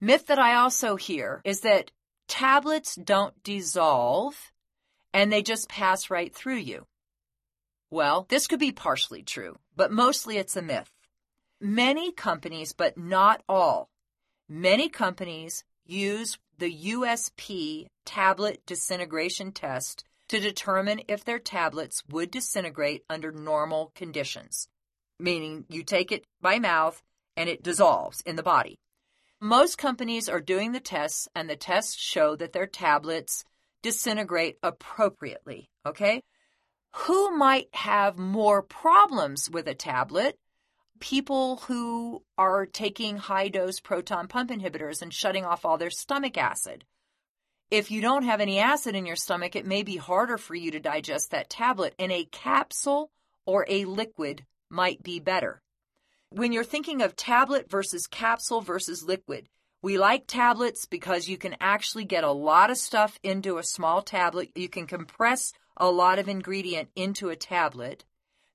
Myth 0.00 0.26
that 0.26 0.38
I 0.38 0.54
also 0.54 0.96
hear 0.96 1.42
is 1.44 1.60
that 1.60 1.90
tablets 2.28 2.94
don't 2.94 3.42
dissolve 3.42 4.52
and 5.12 5.32
they 5.32 5.42
just 5.42 5.68
pass 5.68 6.10
right 6.10 6.34
through 6.34 6.56
you. 6.56 6.86
Well, 7.90 8.26
this 8.28 8.46
could 8.46 8.60
be 8.60 8.72
partially 8.72 9.22
true, 9.22 9.56
but 9.74 9.90
mostly 9.90 10.36
it's 10.36 10.56
a 10.56 10.62
myth. 10.62 10.92
Many 11.60 12.12
companies, 12.12 12.72
but 12.72 12.96
not 12.98 13.42
all, 13.48 13.88
many 14.48 14.88
companies 14.88 15.64
use 15.86 16.38
the 16.58 16.72
USP 16.92 17.86
tablet 18.04 18.62
disintegration 18.66 19.52
test 19.52 20.04
to 20.28 20.38
determine 20.38 21.00
if 21.08 21.24
their 21.24 21.38
tablets 21.38 22.02
would 22.10 22.30
disintegrate 22.30 23.02
under 23.08 23.32
normal 23.32 23.92
conditions, 23.94 24.68
meaning 25.18 25.64
you 25.68 25.82
take 25.82 26.12
it 26.12 26.24
by 26.40 26.58
mouth 26.58 27.02
and 27.36 27.48
it 27.48 27.62
dissolves 27.62 28.20
in 28.22 28.36
the 28.36 28.42
body. 28.42 28.78
Most 29.40 29.78
companies 29.78 30.28
are 30.28 30.40
doing 30.40 30.72
the 30.72 30.80
tests, 30.80 31.28
and 31.34 31.48
the 31.48 31.56
tests 31.56 31.96
show 31.96 32.34
that 32.36 32.52
their 32.52 32.66
tablets 32.66 33.44
disintegrate 33.82 34.58
appropriately. 34.62 35.68
Okay? 35.86 36.22
Who 36.94 37.36
might 37.36 37.68
have 37.74 38.18
more 38.18 38.62
problems 38.62 39.48
with 39.50 39.68
a 39.68 39.74
tablet 39.74 40.38
people 41.00 41.56
who 41.56 42.22
are 42.36 42.66
taking 42.66 43.16
high 43.16 43.48
dose 43.48 43.80
proton 43.80 44.28
pump 44.28 44.50
inhibitors 44.50 45.02
and 45.02 45.12
shutting 45.12 45.44
off 45.44 45.64
all 45.64 45.78
their 45.78 45.90
stomach 45.90 46.36
acid. 46.36 46.84
If 47.70 47.90
you 47.90 48.00
don't 48.00 48.24
have 48.24 48.40
any 48.40 48.58
acid 48.58 48.94
in 48.94 49.06
your 49.06 49.16
stomach, 49.16 49.54
it 49.54 49.66
may 49.66 49.82
be 49.82 49.96
harder 49.96 50.38
for 50.38 50.54
you 50.54 50.70
to 50.70 50.80
digest 50.80 51.30
that 51.30 51.50
tablet, 51.50 51.94
and 51.98 52.10
a 52.10 52.24
capsule 52.24 53.10
or 53.44 53.66
a 53.68 53.84
liquid 53.84 54.44
might 54.70 55.02
be 55.02 55.20
better. 55.20 55.60
When 56.30 56.52
you're 56.52 56.62
thinking 56.62 57.00
of 57.00 57.16
tablet 57.16 57.70
versus 57.70 58.06
capsule 58.06 58.60
versus 58.60 59.02
liquid, 59.02 59.48
we 59.80 59.96
like 59.96 60.26
tablets 60.26 60.84
because 60.84 61.26
you 61.26 61.38
can 61.38 61.56
actually 61.58 62.04
get 62.04 62.22
a 62.22 62.32
lot 62.32 62.70
of 62.70 62.76
stuff 62.76 63.18
into 63.22 63.56
a 63.56 63.62
small 63.62 64.02
tablet. 64.02 64.50
You 64.54 64.68
can 64.68 64.86
compress 64.86 65.54
a 65.78 65.90
lot 65.90 66.18
of 66.18 66.28
ingredient 66.28 66.90
into 66.94 67.30
a 67.30 67.36
tablet. 67.36 68.04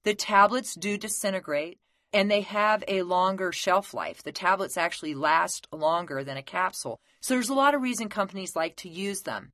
The 0.03 0.13
tablets 0.13 0.75
do 0.75 0.99
disintegrate 0.99 1.79
and 2.13 2.29
they 2.29 2.41
have 2.41 2.83
a 2.87 3.01
longer 3.01 3.51
shelf 3.51 3.91
life. 3.95 4.21
The 4.21 4.31
tablets 4.31 4.77
actually 4.77 5.15
last 5.15 5.67
longer 5.71 6.23
than 6.23 6.37
a 6.37 6.43
capsule. 6.43 6.99
So 7.21 7.33
there's 7.33 7.49
a 7.49 7.55
lot 7.55 7.73
of 7.73 7.81
reason 7.81 8.07
companies 8.07 8.55
like 8.55 8.75
to 8.77 8.89
use 8.89 9.23
them. 9.23 9.51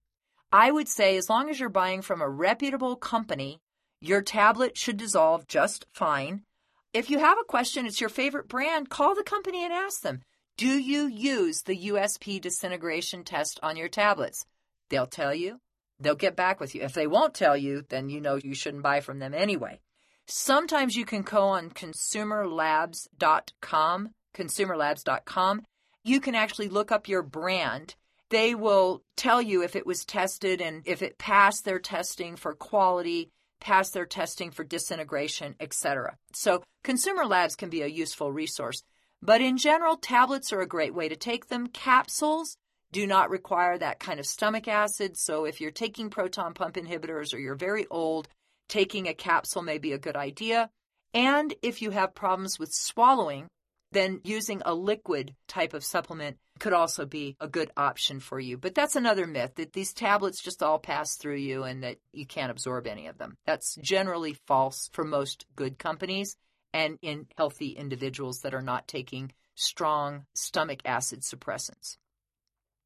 I 0.51 0.71
would 0.71 0.89
say 0.89 1.15
as 1.15 1.29
long 1.29 1.49
as 1.49 1.57
you're 1.57 1.69
buying 1.69 2.01
from 2.01 2.21
a 2.21 2.27
reputable 2.27 2.97
company, 2.97 3.61
your 4.01 4.21
tablet 4.21 4.77
should 4.77 4.97
dissolve 4.97 5.47
just 5.47 5.85
fine. 5.93 6.43
If 6.91 7.11
you 7.11 7.19
have 7.19 7.37
a 7.39 7.43
question, 7.43 7.85
it's 7.85 8.01
your 8.01 8.09
favorite 8.09 8.47
brand, 8.47 8.89
call 8.89 9.13
the 9.13 9.21
company 9.21 9.63
and 9.63 9.71
ask 9.71 10.01
them, 10.01 10.23
do 10.57 10.67
you 10.67 11.05
use 11.05 11.61
the 11.61 11.89
USP 11.89 12.41
disintegration 12.41 13.23
test 13.23 13.59
on 13.61 13.77
your 13.77 13.89
tablets? 13.89 14.43
They'll 14.89 15.05
tell 15.05 15.35
you. 15.35 15.59
They'll 15.99 16.15
get 16.15 16.35
back 16.35 16.59
with 16.59 16.73
you. 16.73 16.81
If 16.81 16.93
they 16.93 17.05
won't 17.05 17.35
tell 17.35 17.55
you, 17.55 17.83
then 17.87 18.09
you 18.09 18.19
know 18.19 18.33
you 18.35 18.55
shouldn't 18.55 18.81
buy 18.81 19.01
from 19.01 19.19
them 19.19 19.35
anyway. 19.35 19.81
Sometimes 20.25 20.95
you 20.95 21.05
can 21.05 21.21
go 21.21 21.43
on 21.43 21.69
consumerlabs.com, 21.69 24.09
consumerlabs.com. 24.35 25.61
You 26.03 26.19
can 26.19 26.33
actually 26.33 26.69
look 26.69 26.91
up 26.91 27.07
your 27.07 27.21
brand. 27.21 27.93
They 28.31 28.55
will 28.55 29.03
tell 29.15 29.43
you 29.43 29.61
if 29.61 29.75
it 29.75 29.85
was 29.85 30.05
tested 30.05 30.59
and 30.59 30.81
if 30.85 31.03
it 31.03 31.19
passed 31.19 31.65
their 31.65 31.79
testing 31.79 32.35
for 32.35 32.55
quality, 32.55 33.29
passed 33.59 33.93
their 33.93 34.05
testing 34.05 34.51
for 34.51 34.63
disintegration, 34.63 35.55
etc. 35.59 36.17
So, 36.33 36.63
Consumer 36.83 37.25
Labs 37.25 37.55
can 37.55 37.69
be 37.69 37.81
a 37.81 37.87
useful 37.87 38.31
resource. 38.31 38.83
But 39.21 39.41
in 39.41 39.57
general, 39.57 39.97
tablets 39.97 40.53
are 40.53 40.61
a 40.61 40.67
great 40.67 40.93
way 40.93 41.09
to 41.09 41.15
take 41.15 41.47
them. 41.47 41.67
Capsules 41.67 42.55
do 42.91 43.05
not 43.05 43.29
require 43.29 43.77
that 43.77 43.99
kind 43.99 44.19
of 44.19 44.25
stomach 44.25 44.67
acid. 44.67 45.17
So, 45.17 45.45
if 45.45 45.59
you're 45.59 45.71
taking 45.71 46.09
proton 46.09 46.53
pump 46.53 46.75
inhibitors 46.75 47.33
or 47.33 47.37
you're 47.37 47.55
very 47.55 47.85
old, 47.89 48.27
taking 48.67 49.07
a 49.07 49.13
capsule 49.13 49.61
may 49.61 49.77
be 49.77 49.91
a 49.91 49.99
good 49.99 50.15
idea. 50.15 50.69
And 51.13 51.53
if 51.61 51.81
you 51.81 51.91
have 51.91 52.13
problems 52.15 52.59
with 52.59 52.71
swallowing, 52.71 53.47
then 53.91 54.21
using 54.23 54.61
a 54.65 54.73
liquid 54.73 55.35
type 55.47 55.73
of 55.73 55.83
supplement 55.83 56.37
could 56.59 56.73
also 56.73 57.05
be 57.05 57.35
a 57.39 57.47
good 57.47 57.71
option 57.75 58.19
for 58.19 58.39
you. 58.39 58.57
But 58.57 58.75
that's 58.75 58.95
another 58.95 59.25
myth 59.25 59.55
that 59.55 59.73
these 59.73 59.93
tablets 59.93 60.41
just 60.41 60.61
all 60.61 60.79
pass 60.79 61.15
through 61.15 61.37
you 61.37 61.63
and 61.63 61.83
that 61.83 61.97
you 62.11 62.25
can't 62.25 62.51
absorb 62.51 62.87
any 62.87 63.07
of 63.07 63.17
them. 63.17 63.37
That's 63.45 63.75
generally 63.81 64.33
false 64.45 64.89
for 64.91 65.03
most 65.03 65.45
good 65.55 65.79
companies. 65.79 66.35
and 66.73 66.97
in 67.01 67.27
healthy 67.37 67.69
individuals 67.69 68.41
that 68.41 68.53
are 68.53 68.61
not 68.61 68.87
taking 68.87 69.31
strong 69.55 70.25
stomach 70.33 70.81
acid 70.85 71.21
suppressants. 71.21 71.97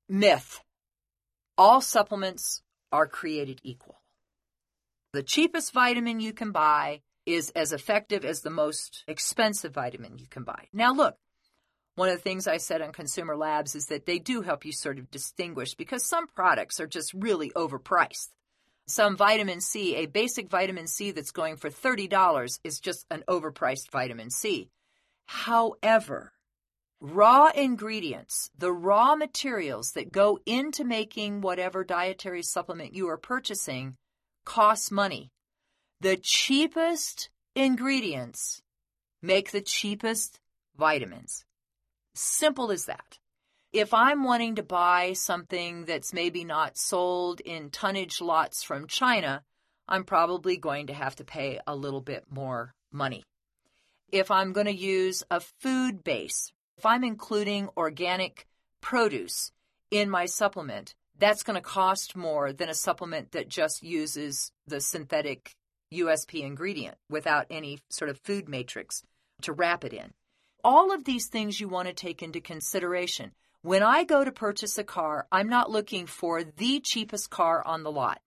Myth. 0.09 0.61
All 1.57 1.81
supplements 1.81 2.61
are 2.91 3.07
created 3.07 3.59
equal. 3.63 4.01
The 5.13 5.23
cheapest 5.23 5.73
vitamin 5.73 6.19
you 6.19 6.33
can 6.33 6.51
buy 6.51 7.01
is 7.25 7.51
as 7.55 7.71
effective 7.71 8.25
as 8.25 8.41
the 8.41 8.49
most 8.49 9.03
expensive 9.07 9.73
vitamin 9.73 10.17
you 10.17 10.27
can 10.27 10.43
buy. 10.43 10.67
Now, 10.73 10.93
look, 10.93 11.15
one 11.95 12.09
of 12.09 12.15
the 12.15 12.21
things 12.21 12.47
I 12.47 12.57
said 12.57 12.81
on 12.81 12.91
Consumer 12.91 13.35
Labs 13.35 13.75
is 13.75 13.87
that 13.87 14.05
they 14.05 14.17
do 14.19 14.41
help 14.41 14.65
you 14.65 14.71
sort 14.71 14.97
of 14.97 15.11
distinguish 15.11 15.75
because 15.75 16.03
some 16.03 16.27
products 16.27 16.79
are 16.79 16.87
just 16.87 17.13
really 17.13 17.51
overpriced. 17.51 18.29
Some 18.87 19.15
vitamin 19.15 19.61
C, 19.61 19.95
a 19.95 20.07
basic 20.07 20.49
vitamin 20.49 20.87
C 20.87 21.11
that's 21.11 21.31
going 21.31 21.55
for 21.55 21.69
$30 21.69 22.59
is 22.63 22.79
just 22.79 23.05
an 23.11 23.23
overpriced 23.27 23.91
vitamin 23.91 24.29
C. 24.29 24.69
However, 25.25 26.33
raw 26.99 27.49
ingredients, 27.55 28.49
the 28.57 28.71
raw 28.71 29.15
materials 29.15 29.91
that 29.91 30.11
go 30.11 30.39
into 30.45 30.83
making 30.83 31.41
whatever 31.41 31.83
dietary 31.83 32.43
supplement 32.43 32.93
you 32.93 33.07
are 33.07 33.17
purchasing, 33.17 33.95
cost 34.45 34.91
money. 34.91 35.31
The 36.01 36.17
cheapest 36.17 37.29
ingredients 37.55 38.61
make 39.21 39.51
the 39.51 39.61
cheapest 39.61 40.39
vitamins. 40.75 41.45
Simple 42.15 42.71
as 42.71 42.85
that. 42.85 43.17
If 43.71 43.91
I'm 43.91 44.23
wanting 44.23 44.55
to 44.55 44.63
buy 44.63 45.13
something 45.13 45.85
that's 45.85 46.13
maybe 46.13 46.43
not 46.43 46.77
sold 46.77 47.39
in 47.39 47.71
tonnage 47.71 48.21
lots 48.21 48.61
from 48.61 48.87
China, 48.87 49.43
I'm 49.87 50.03
probably 50.03 50.57
going 50.57 50.87
to 50.87 50.93
have 50.93 51.15
to 51.15 51.23
pay 51.23 51.59
a 51.65 51.75
little 51.75 52.01
bit 52.01 52.25
more 52.29 52.75
money. 52.91 53.23
If 54.11 54.29
I'm 54.29 54.53
going 54.53 54.67
to 54.67 54.75
use 54.75 55.23
a 55.31 55.39
food 55.39 56.03
base, 56.03 56.51
if 56.77 56.85
I'm 56.85 57.03
including 57.03 57.69
organic 57.75 58.45
produce 58.79 59.51
in 59.89 60.07
my 60.07 60.27
supplement, 60.27 60.93
that's 61.17 61.41
going 61.41 61.55
to 61.55 61.61
cost 61.61 62.15
more 62.15 62.53
than 62.53 62.69
a 62.69 62.75
supplement 62.75 63.31
that 63.31 63.49
just 63.49 63.81
uses 63.81 64.51
the 64.67 64.81
synthetic 64.81 65.55
USP 65.91 66.43
ingredient 66.43 66.97
without 67.09 67.47
any 67.49 67.79
sort 67.89 68.09
of 68.09 68.19
food 68.19 68.47
matrix 68.47 69.03
to 69.41 69.51
wrap 69.51 69.83
it 69.83 69.93
in 69.93 70.13
all 70.63 70.93
of 70.93 71.03
these 71.03 71.27
things 71.27 71.59
you 71.59 71.67
want 71.67 71.87
to 71.87 71.93
take 71.93 72.23
into 72.23 72.39
consideration. 72.39 73.31
When 73.61 73.83
I 73.83 74.03
go 74.03 74.23
to 74.23 74.31
purchase 74.31 74.77
a 74.77 74.83
car, 74.83 75.27
I'm 75.31 75.47
not 75.47 75.71
looking 75.71 76.05
for 76.05 76.43
the 76.43 76.79
cheapest 76.79 77.29
car 77.29 77.65
on 77.65 77.83
the 77.83 77.91
lot. 77.91 78.21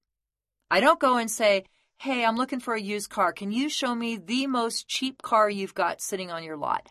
I 0.70 0.80
don't 0.80 1.00
go 1.00 1.16
and 1.16 1.30
say, 1.30 1.64
Hey, 1.98 2.24
I'm 2.24 2.36
looking 2.36 2.60
for 2.60 2.74
a 2.74 2.80
used 2.80 3.08
car. 3.08 3.32
Can 3.32 3.50
you 3.50 3.70
show 3.70 3.94
me 3.94 4.16
the 4.16 4.46
most 4.46 4.86
cheap 4.86 5.22
car 5.22 5.48
you've 5.48 5.74
got 5.74 6.02
sitting 6.02 6.30
on 6.30 6.44
your 6.44 6.56
lot? 6.56 6.88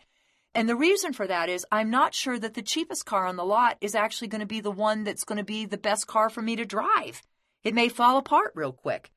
And 0.52 0.68
the 0.68 0.74
reason 0.74 1.12
for 1.12 1.26
that 1.26 1.48
is 1.48 1.66
I'm 1.70 1.90
not 1.90 2.14
sure 2.14 2.38
that 2.38 2.54
the 2.54 2.62
cheapest 2.62 3.06
car 3.06 3.26
on 3.26 3.36
the 3.36 3.44
lot 3.44 3.76
is 3.80 3.94
actually 3.94 4.28
going 4.28 4.40
to 4.40 4.46
be 4.46 4.60
the 4.60 4.70
one 4.70 5.04
that's 5.04 5.24
going 5.24 5.38
to 5.38 5.44
be 5.44 5.64
the 5.64 5.76
best 5.76 6.06
car 6.06 6.28
for 6.28 6.42
me 6.42 6.56
to 6.56 6.64
drive. 6.64 7.22
It 7.62 7.74
may 7.74 7.88
fall 7.88 8.18
apart 8.18 8.52
real 8.54 8.72
quick. 8.72 9.10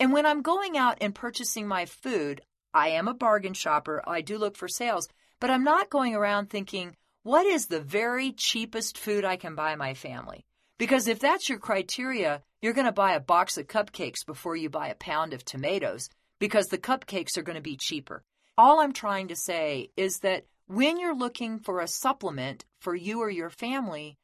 And 0.00 0.12
when 0.12 0.26
I'm 0.26 0.42
going 0.42 0.76
out 0.76 0.98
and 1.00 1.14
purchasing 1.14 1.68
my 1.68 1.86
food, 1.86 2.42
I 2.72 2.88
am 2.88 3.08
a 3.08 3.14
bargain 3.14 3.54
shopper. 3.54 4.02
I 4.06 4.20
do 4.20 4.38
look 4.38 4.56
for 4.56 4.68
sales. 4.68 5.08
But 5.40 5.50
I'm 5.50 5.64
not 5.64 5.90
going 5.90 6.14
around 6.14 6.48
thinking, 6.48 6.96
what 7.22 7.46
is 7.46 7.66
the 7.66 7.80
very 7.80 8.32
cheapest 8.32 8.96
food 8.96 9.24
I 9.24 9.36
can 9.36 9.54
buy 9.54 9.74
my 9.74 9.94
family? 9.94 10.44
Because 10.78 11.08
if 11.08 11.20
that's 11.20 11.48
your 11.48 11.58
criteria, 11.58 12.42
you're 12.62 12.72
going 12.72 12.86
to 12.86 12.92
buy 12.92 13.12
a 13.12 13.20
box 13.20 13.58
of 13.58 13.66
cupcakes 13.66 14.24
before 14.26 14.56
you 14.56 14.70
buy 14.70 14.88
a 14.88 14.94
pound 14.94 15.32
of 15.32 15.44
tomatoes 15.44 16.08
because 16.38 16.68
the 16.68 16.78
cupcakes 16.78 17.36
are 17.36 17.42
going 17.42 17.56
to 17.56 17.62
be 17.62 17.76
cheaper. 17.76 18.22
All 18.58 18.80
I'm 18.80 18.92
trying 18.92 19.28
to 19.28 19.36
say 19.36 19.90
is 19.96 20.20
that 20.20 20.46
when 20.66 20.98
you're 20.98 21.16
looking 21.16 21.58
for 21.58 21.80
a 21.80 21.88
supplement 21.88 22.64
for 22.80 22.94
you 22.94 23.20
or 23.20 23.30
your 23.30 23.50
family, 23.50 24.16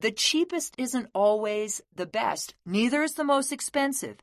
the 0.00 0.12
cheapest 0.12 0.74
isn't 0.78 1.10
always 1.14 1.80
the 1.94 2.06
best. 2.06 2.54
Neither 2.64 3.02
is 3.02 3.14
the 3.14 3.24
most 3.24 3.52
expensive. 3.52 4.18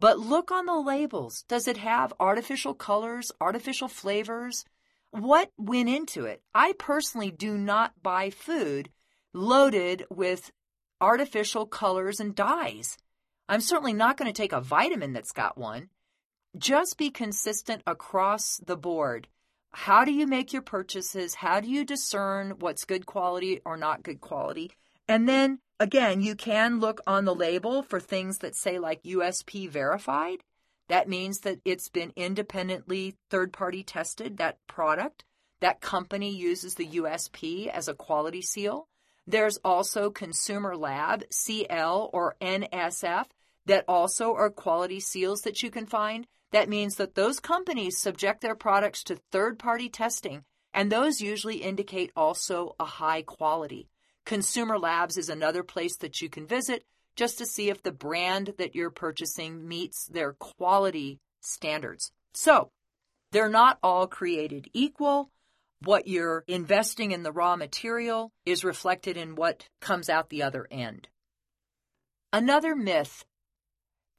But 0.00 0.18
look 0.18 0.50
on 0.50 0.66
the 0.66 0.80
labels. 0.80 1.44
Does 1.46 1.68
it 1.68 1.76
have 1.76 2.12
artificial 2.18 2.74
colors, 2.74 3.30
artificial 3.40 3.88
flavors? 3.88 4.64
What 5.12 5.50
went 5.56 5.88
into 5.88 6.24
it. 6.24 6.42
I 6.54 6.72
personally 6.78 7.30
do 7.30 7.56
not 7.56 8.02
buy 8.02 8.30
food 8.30 8.90
loaded 9.32 10.04
with 10.10 10.50
artificial 11.00 11.66
colors 11.66 12.18
and 12.18 12.34
dyes. 12.34 12.96
I'm 13.48 13.60
certainly 13.60 13.92
not 13.92 14.16
going 14.16 14.32
to 14.32 14.36
take 14.36 14.52
a 14.52 14.60
vitamin 14.60 15.12
that's 15.12 15.32
got 15.32 15.58
one. 15.58 15.90
Just 16.56 16.96
be 16.96 17.10
consistent 17.10 17.82
across 17.86 18.58
the 18.58 18.76
board. 18.76 19.28
How 19.72 20.04
do 20.04 20.12
you 20.12 20.26
make 20.26 20.52
your 20.52 20.62
purchases? 20.62 21.36
How 21.36 21.60
do 21.60 21.68
you 21.68 21.84
discern 21.84 22.56
what's 22.58 22.84
good 22.84 23.06
quality 23.06 23.60
or 23.64 23.76
not 23.76 24.02
good 24.02 24.20
quality? 24.20 24.72
And 25.08 25.28
then 25.28 25.60
again, 25.80 26.20
you 26.20 26.34
can 26.34 26.78
look 26.78 27.00
on 27.06 27.24
the 27.24 27.34
label 27.34 27.82
for 27.82 28.00
things 28.00 28.38
that 28.38 28.54
say 28.54 28.78
like 28.78 29.02
USP 29.02 29.68
verified. 29.68 30.44
That 30.92 31.08
means 31.08 31.40
that 31.40 31.58
it's 31.64 31.88
been 31.88 32.12
independently 32.16 33.16
third 33.30 33.50
party 33.50 33.82
tested, 33.82 34.36
that 34.36 34.58
product. 34.66 35.24
That 35.62 35.80
company 35.80 36.36
uses 36.36 36.74
the 36.74 36.86
USP 36.86 37.68
as 37.68 37.88
a 37.88 37.94
quality 37.94 38.42
seal. 38.42 38.88
There's 39.26 39.58
also 39.64 40.10
Consumer 40.10 40.76
Lab, 40.76 41.24
CL 41.30 42.10
or 42.12 42.36
NSF, 42.42 43.24
that 43.64 43.86
also 43.88 44.34
are 44.34 44.50
quality 44.50 45.00
seals 45.00 45.40
that 45.40 45.62
you 45.62 45.70
can 45.70 45.86
find. 45.86 46.26
That 46.50 46.68
means 46.68 46.96
that 46.96 47.14
those 47.14 47.40
companies 47.40 47.96
subject 47.96 48.42
their 48.42 48.54
products 48.54 49.02
to 49.04 49.16
third 49.30 49.58
party 49.58 49.88
testing, 49.88 50.44
and 50.74 50.92
those 50.92 51.22
usually 51.22 51.62
indicate 51.62 52.12
also 52.14 52.76
a 52.78 52.84
high 52.84 53.22
quality. 53.22 53.88
Consumer 54.26 54.78
Labs 54.78 55.16
is 55.16 55.30
another 55.30 55.62
place 55.62 55.96
that 55.96 56.20
you 56.20 56.28
can 56.28 56.46
visit 56.46 56.84
just 57.16 57.38
to 57.38 57.46
see 57.46 57.70
if 57.70 57.82
the 57.82 57.92
brand 57.92 58.54
that 58.58 58.74
you're 58.74 58.90
purchasing 58.90 59.66
meets 59.66 60.06
their 60.06 60.32
quality 60.34 61.20
standards. 61.40 62.12
So, 62.34 62.70
they're 63.32 63.48
not 63.48 63.78
all 63.82 64.06
created 64.06 64.68
equal. 64.72 65.30
What 65.84 66.06
you're 66.06 66.44
investing 66.46 67.12
in 67.12 67.22
the 67.22 67.32
raw 67.32 67.56
material 67.56 68.30
is 68.46 68.64
reflected 68.64 69.16
in 69.16 69.34
what 69.34 69.66
comes 69.80 70.08
out 70.08 70.28
the 70.28 70.42
other 70.42 70.68
end. 70.70 71.08
Another 72.32 72.74
myth 72.76 73.24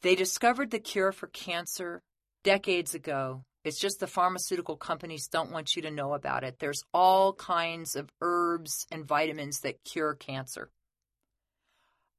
they 0.04 0.16
discovered 0.16 0.70
the 0.70 0.80
cure 0.80 1.14
for 1.14 1.28
cancer 1.28 2.04
decades 2.44 2.94
ago. 2.94 3.46
It's 3.64 3.80
just 3.80 4.02
the 4.02 4.08
pharmaceutical 4.08 4.76
companies 4.76 5.30
don't 5.30 5.52
want 5.52 5.78
you 5.78 5.82
to 5.84 5.92
know 5.92 6.14
about 6.14 6.44
it. 6.44 6.60
There's 6.60 6.84
all 6.94 7.32
kinds 7.34 7.96
of 7.96 8.10
herbs 8.22 8.86
and 8.92 9.06
vitamins 9.06 9.62
that 9.62 9.82
cure 9.86 10.14
cancer. 10.14 10.70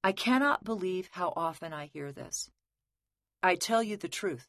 I 0.04 0.12
cannot 0.12 0.64
believe 0.64 1.08
how 1.12 1.32
often 1.34 1.72
I 1.72 1.86
hear 1.86 2.12
this. 2.12 2.50
I 3.42 3.54
tell 3.54 3.82
you 3.82 3.96
the 3.96 4.06
truth. 4.06 4.46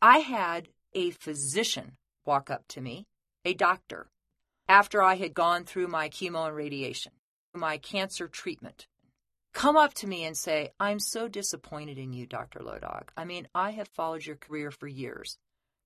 I 0.00 0.20
had 0.20 0.70
a 0.94 1.10
physician 1.10 1.98
walk 2.24 2.50
up 2.50 2.66
to 2.68 2.80
me, 2.80 3.06
a 3.44 3.52
doctor, 3.52 4.08
after 4.66 5.02
I 5.02 5.16
had 5.16 5.34
gone 5.34 5.64
through 5.64 5.88
my 5.88 6.08
chemo 6.08 6.46
and 6.46 6.56
radiation, 6.56 7.12
my 7.54 7.76
cancer 7.76 8.28
treatment, 8.28 8.86
come 9.52 9.76
up 9.76 9.92
to 9.92 10.06
me 10.06 10.24
and 10.24 10.34
say, 10.34 10.70
I'm 10.80 11.00
so 11.00 11.28
disappointed 11.28 11.98
in 11.98 12.14
you, 12.14 12.24
Dr. 12.26 12.60
Low 12.60 12.78
Dog. 12.78 13.12
I 13.14 13.26
mean, 13.26 13.48
I 13.54 13.72
have 13.72 13.88
followed 13.88 14.24
your 14.24 14.36
career 14.36 14.70
for 14.70 14.88
years. 14.88 15.36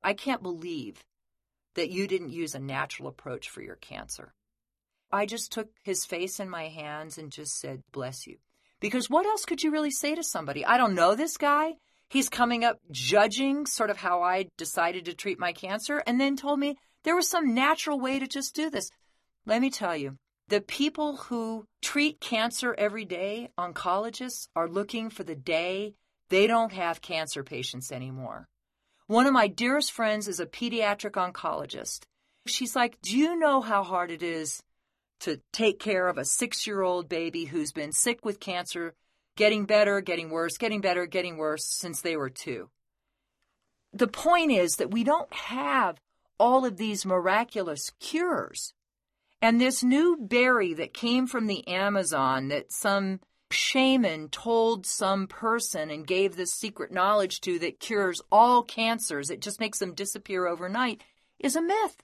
I 0.01 0.15
can't 0.15 0.45
believe 0.45 1.05
that 1.75 1.91
you 1.91 2.07
didn't 2.07 2.31
use 2.31 2.55
a 2.55 2.61
natural 2.61 3.09
approach 3.09 3.49
for 3.49 3.63
your 3.63 3.75
cancer. 3.75 4.33
I 5.11 5.27
just 5.27 5.51
took 5.51 5.71
his 5.83 6.05
face 6.05 6.39
in 6.39 6.49
my 6.49 6.69
hands 6.69 7.19
and 7.19 7.33
just 7.33 7.59
said, 7.59 7.83
Bless 7.91 8.29
you. 8.29 8.39
Because 8.81 9.11
what 9.11 9.27
else 9.27 9.45
could 9.45 9.63
you 9.63 9.71
really 9.71 9.91
say 9.91 10.15
to 10.15 10.23
somebody? 10.23 10.65
I 10.65 10.77
don't 10.77 10.95
know 10.95 11.15
this 11.15 11.37
guy. 11.37 11.75
He's 12.09 12.29
coming 12.29 12.65
up 12.65 12.79
judging 12.91 13.67
sort 13.67 13.91
of 13.91 13.99
how 13.99 14.23
I 14.23 14.49
decided 14.57 15.05
to 15.05 15.15
treat 15.15 15.39
my 15.39 15.53
cancer 15.53 16.03
and 16.07 16.21
then 16.21 16.37
told 16.37 16.59
me 16.59 16.77
there 17.05 17.15
was 17.15 17.29
some 17.29 17.55
natural 17.55 18.01
way 18.01 18.19
to 18.19 18.27
just 18.27 18.55
do 18.55 18.69
this. 18.69 18.91
Let 19.47 19.61
me 19.61 19.71
tell 19.71 19.97
you, 19.97 20.17
the 20.49 20.61
people 20.61 21.17
who 21.17 21.67
treat 21.81 22.21
cancer 22.21 22.75
every 22.77 23.05
day, 23.05 23.51
oncologists, 23.57 24.49
are 24.57 24.69
looking 24.69 25.09
for 25.09 25.23
the 25.23 25.37
day 25.37 25.95
they 26.31 26.47
don't 26.47 26.73
have 26.73 27.03
cancer 27.03 27.45
patients 27.45 27.93
anymore. 27.93 28.49
One 29.07 29.27
of 29.27 29.33
my 29.33 29.49
dearest 29.49 29.93
friends 29.93 30.29
is 30.29 30.41
a 30.41 30.47
pediatric 30.47 31.13
oncologist. 31.13 32.05
She's 32.47 32.75
like, 32.75 33.01
Do 33.03 33.17
you 33.17 33.37
know 33.37 33.61
how 33.61 33.83
hard 33.83 34.11
it 34.11 34.23
is 34.23 34.63
to 35.21 35.41
take 35.53 35.79
care 35.79 36.09
of 36.09 36.19
a 36.19 36.25
six 36.25 36.67
year 36.67 36.83
old 36.83 37.09
baby 37.09 37.45
who's 37.45 37.73
been 37.73 37.93
sick 37.93 38.25
with 38.25 38.41
cancer, 38.41 38.95
getting 39.37 39.65
better, 39.65 40.01
getting 40.01 40.31
worse, 40.31 40.59
getting 40.59 40.81
better, 40.81 41.07
getting 41.07 41.37
worse 41.37 41.65
since 41.65 42.01
they 42.01 42.17
were 42.17 42.31
two. 42.31 42.71
The 43.93 44.09
point 44.09 44.53
is 44.53 44.77
that 44.77 44.91
we 44.91 45.05
don't 45.05 45.33
have 45.33 46.01
all 46.39 46.65
of 46.65 46.77
these 46.77 47.05
miraculous 47.05 47.91
cures. 48.01 48.73
And 49.43 49.61
this 49.61 49.83
new 49.83 50.17
berry 50.21 50.75
that 50.75 50.95
came 50.95 51.27
from 51.27 51.47
the 51.47 51.67
Amazon 51.67 52.49
that 52.49 52.73
some 52.73 53.21
shaman 53.51 54.29
told 54.29 54.87
some 54.87 55.27
person 55.27 55.91
and 55.91 56.07
gave 56.07 56.37
this 56.37 56.53
secret 56.53 56.93
knowledge 56.93 57.41
to 57.41 57.59
that 57.59 57.81
cures 57.81 58.21
all 58.31 58.63
cancers, 58.63 59.31
it 59.31 59.41
just 59.41 59.61
makes 59.61 59.79
them 59.79 59.95
disappear 59.95 60.47
overnight, 60.47 61.03
is 61.39 61.57
a 61.57 61.63
myth. 61.63 62.03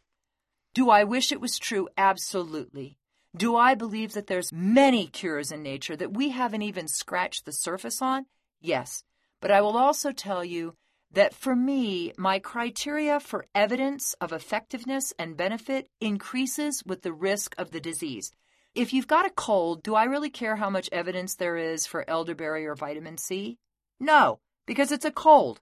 Do 0.75 0.91
I 0.91 1.05
wish 1.05 1.33
it 1.33 1.41
was 1.41 1.59
true? 1.59 1.89
Absolutely. 1.97 2.99
Do 3.37 3.55
I 3.55 3.75
believe 3.75 4.15
that 4.15 4.29
there's 4.29 4.53
many 4.53 5.09
cures 5.09 5.53
in 5.53 5.63
nature 5.63 5.95
that 5.97 6.15
we 6.15 6.31
haven't 6.31 6.63
even 6.63 6.89
scratched 6.89 7.45
the 7.45 7.53
surface 7.53 8.01
on? 8.01 8.25
Yes. 8.63 9.05
But 9.43 9.51
I 9.51 9.61
will 9.61 9.77
also 9.77 10.11
tell 10.11 10.43
you 10.43 10.75
that 11.13 11.35
for 11.35 11.55
me, 11.55 12.13
my 12.17 12.39
criteria 12.39 13.21
for 13.21 13.47
evidence 13.55 14.15
of 14.23 14.33
effectiveness 14.33 15.13
and 15.19 15.37
benefit 15.37 15.91
increases 16.01 16.83
with 16.87 17.03
the 17.03 17.13
risk 17.13 17.55
of 17.59 17.73
the 17.73 17.81
disease. 17.81 18.33
If 18.75 18.95
you've 18.95 19.07
got 19.07 19.27
a 19.27 19.31
cold, 19.31 19.83
do 19.83 19.95
I 19.95 20.05
really 20.05 20.31
care 20.31 20.57
how 20.57 20.71
much 20.71 20.89
evidence 20.91 21.35
there 21.35 21.59
is 21.59 21.87
for 21.87 22.09
elderberry 22.09 22.67
or 22.67 22.75
vitamin 22.75 23.19
C? 23.19 23.59
No, 24.01 24.41
because 24.67 24.91
it's 24.93 25.05
a 25.05 25.11
cold. 25.11 25.61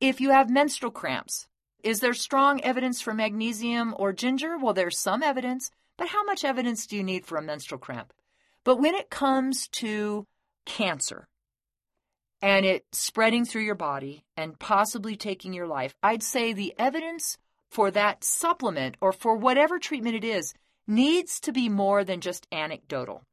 If 0.00 0.20
you 0.20 0.30
have 0.30 0.48
menstrual 0.48 0.92
cramps, 0.92 1.48
is 1.82 2.00
there 2.00 2.14
strong 2.14 2.62
evidence 2.62 3.00
for 3.00 3.12
magnesium 3.12 3.94
or 3.98 4.12
ginger? 4.12 4.56
Well, 4.56 4.74
there's 4.74 4.98
some 4.98 5.22
evidence, 5.22 5.70
but 5.98 6.08
how 6.08 6.24
much 6.24 6.44
evidence 6.44 6.86
do 6.86 6.96
you 6.96 7.04
need 7.04 7.26
for 7.26 7.36
a 7.36 7.42
menstrual 7.42 7.78
cramp? 7.78 8.14
But 8.64 8.76
when 8.76 8.94
it 8.94 9.10
comes 9.10 9.68
to 9.68 10.26
cancer, 10.64 11.28
and 12.40 12.64
it 12.64 12.84
spreading 12.92 13.44
through 13.44 13.62
your 13.62 13.74
body 13.74 14.24
and 14.36 14.58
possibly 14.58 15.16
taking 15.16 15.52
your 15.52 15.66
life, 15.66 15.94
I'd 16.02 16.22
say 16.22 16.52
the 16.52 16.74
evidence 16.78 17.36
for 17.68 17.90
that 17.90 18.24
supplement 18.24 18.96
or 19.00 19.12
for 19.12 19.36
whatever 19.36 19.78
treatment 19.78 20.16
it 20.16 20.24
is 20.24 20.54
needs 20.86 21.40
to 21.40 21.52
be 21.52 21.68
more 21.68 22.04
than 22.04 22.20
just 22.20 22.46
anecdotal. 22.52 23.24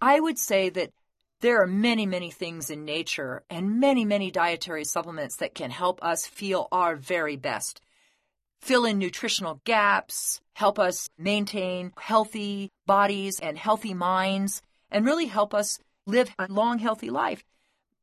I 0.00 0.20
would 0.20 0.38
say 0.38 0.70
that 0.70 0.92
there 1.40 1.62
are 1.62 1.66
many, 1.66 2.06
many 2.06 2.30
things 2.30 2.70
in 2.70 2.84
nature 2.84 3.42
and 3.50 3.78
many, 3.78 4.04
many 4.04 4.30
dietary 4.30 4.84
supplements 4.84 5.36
that 5.36 5.54
can 5.54 5.70
help 5.70 6.02
us 6.02 6.26
feel 6.26 6.68
our 6.72 6.96
very 6.96 7.36
best. 7.36 7.80
Fill 8.60 8.84
in 8.84 8.98
nutritional 8.98 9.60
gaps, 9.64 10.40
help 10.54 10.78
us 10.78 11.08
maintain 11.16 11.92
healthy 11.98 12.70
bodies 12.86 13.40
and 13.40 13.56
healthy 13.56 13.94
minds, 13.94 14.62
and 14.90 15.04
really 15.04 15.26
help 15.26 15.54
us 15.54 15.78
live 16.06 16.30
a 16.38 16.46
long, 16.48 16.78
healthy 16.78 17.10
life. 17.10 17.44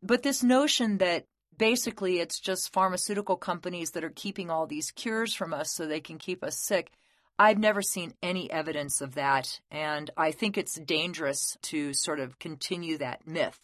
But 0.02 0.24
this 0.24 0.44
notion 0.44 1.00
that 1.00 1.26
basically 1.58 2.20
it's 2.20 2.40
just 2.40 2.74
pharmaceutical 2.74 3.36
companies 3.36 3.92
that 3.92 4.04
are 4.04 4.14
keeping 4.16 4.50
all 4.50 4.68
these 4.68 4.92
cures 4.92 5.34
from 5.34 5.54
us 5.54 5.74
so 5.74 5.86
they 5.86 6.00
can 6.00 6.18
keep 6.18 6.44
us 6.44 6.58
sick. 6.60 6.92
I've 7.38 7.60
never 7.60 7.82
seen 7.82 8.14
any 8.24 8.50
evidence 8.50 9.02
of 9.02 9.16
that, 9.16 9.60
and 9.70 10.10
I 10.16 10.32
think 10.32 10.58
it's 10.58 10.80
dangerous 10.80 11.58
to 11.64 11.94
sort 11.94 12.20
of 12.20 12.40
continue 12.40 12.98
that 13.00 13.28
myth. 13.28 13.60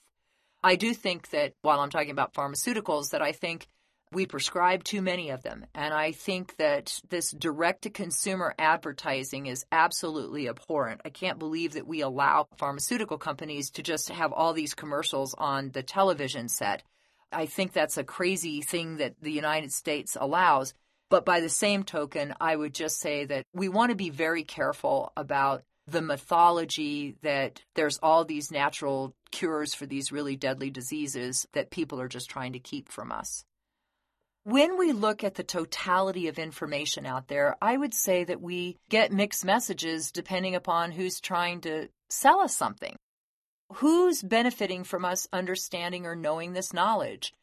I 0.63 0.75
do 0.75 0.93
think 0.93 1.30
that 1.30 1.54
while 1.62 1.80
I'm 1.80 1.89
talking 1.89 2.12
about 2.12 2.34
pharmaceuticals, 2.34 3.12
that 3.12 3.21
I 3.21 3.32
think 3.32 3.67
we 4.12 4.26
prescribe 4.26 4.84
too 4.84 5.02
many 5.02 5.30
of 5.30 5.41
them. 5.41 5.65
And 5.74 5.93
I 5.93 6.12
think 6.12 6.58
that 6.58 7.00
this 7.10 7.32
direct 7.32 7.84
to 7.84 7.89
consumer 7.89 8.54
advertising 8.60 9.45
is 9.45 9.65
absolutely 9.71 10.50
abhorrent. 10.50 11.02
I 11.06 11.10
can't 11.10 11.39
believe 11.39 11.74
that 11.74 11.88
we 11.88 12.02
allow 12.02 12.47
pharmaceutical 12.58 13.17
companies 13.17 13.69
to 13.71 13.84
just 13.84 14.10
have 14.10 14.34
all 14.34 14.54
these 14.54 14.74
commercials 14.74 15.34
on 15.38 15.71
the 15.71 15.84
television 15.84 16.50
set. 16.50 16.84
I 17.32 17.45
think 17.45 17.71
that's 17.71 17.97
a 17.97 18.04
crazy 18.04 18.62
thing 18.62 18.97
that 18.97 19.15
the 19.21 19.32
United 19.32 19.71
States 19.71 20.17
allows. 20.19 20.74
But 21.10 21.26
by 21.26 21.39
the 21.39 21.50
same 21.50 21.84
token, 21.84 22.34
I 22.39 22.56
would 22.56 22.74
just 22.74 23.00
say 23.00 23.26
that 23.26 23.45
we 23.54 23.69
want 23.69 23.91
to 23.91 23.95
be 23.95 24.10
very 24.10 24.43
careful 24.43 25.12
about 25.15 25.63
the 25.88 26.02
mythology 26.02 27.15
that 27.21 27.62
there's 27.76 28.00
all 28.02 28.24
these 28.24 28.52
natural 28.52 29.13
cures 29.32 29.74
for 29.74 29.86
these 29.86 30.12
really 30.12 30.36
deadly 30.36 30.69
diseases 30.69 31.47
that 31.54 31.69
people 31.69 32.00
are 32.00 32.08
just 32.08 32.30
trying 32.30 32.54
to 32.54 32.60
keep 32.60 32.89
from 32.89 33.12
us. 33.12 33.43
When 34.43 34.80
we 34.80 34.91
look 34.91 35.23
at 35.23 35.36
the 35.36 35.43
totality 35.43 36.27
of 36.27 36.39
information 36.39 37.06
out 37.06 37.27
there, 37.27 37.56
I 37.62 37.77
would 37.77 37.93
say 37.93 38.23
that 38.23 38.41
we 38.41 38.77
get 38.89 39.12
mixed 39.12 39.45
messages 39.45 40.12
depending 40.12 40.56
upon 40.56 40.91
who's 40.91 41.21
trying 41.21 41.62
to 41.62 41.89
sell 42.10 42.39
us 42.39 42.56
something. 42.56 42.95
Who's 43.75 44.23
benefiting 44.23 44.84
from 44.84 45.06
us 45.06 45.27
understanding 45.32 46.08
or 46.08 46.15
knowing 46.15 46.54
this 46.54 46.73
knowledge? 46.73 47.34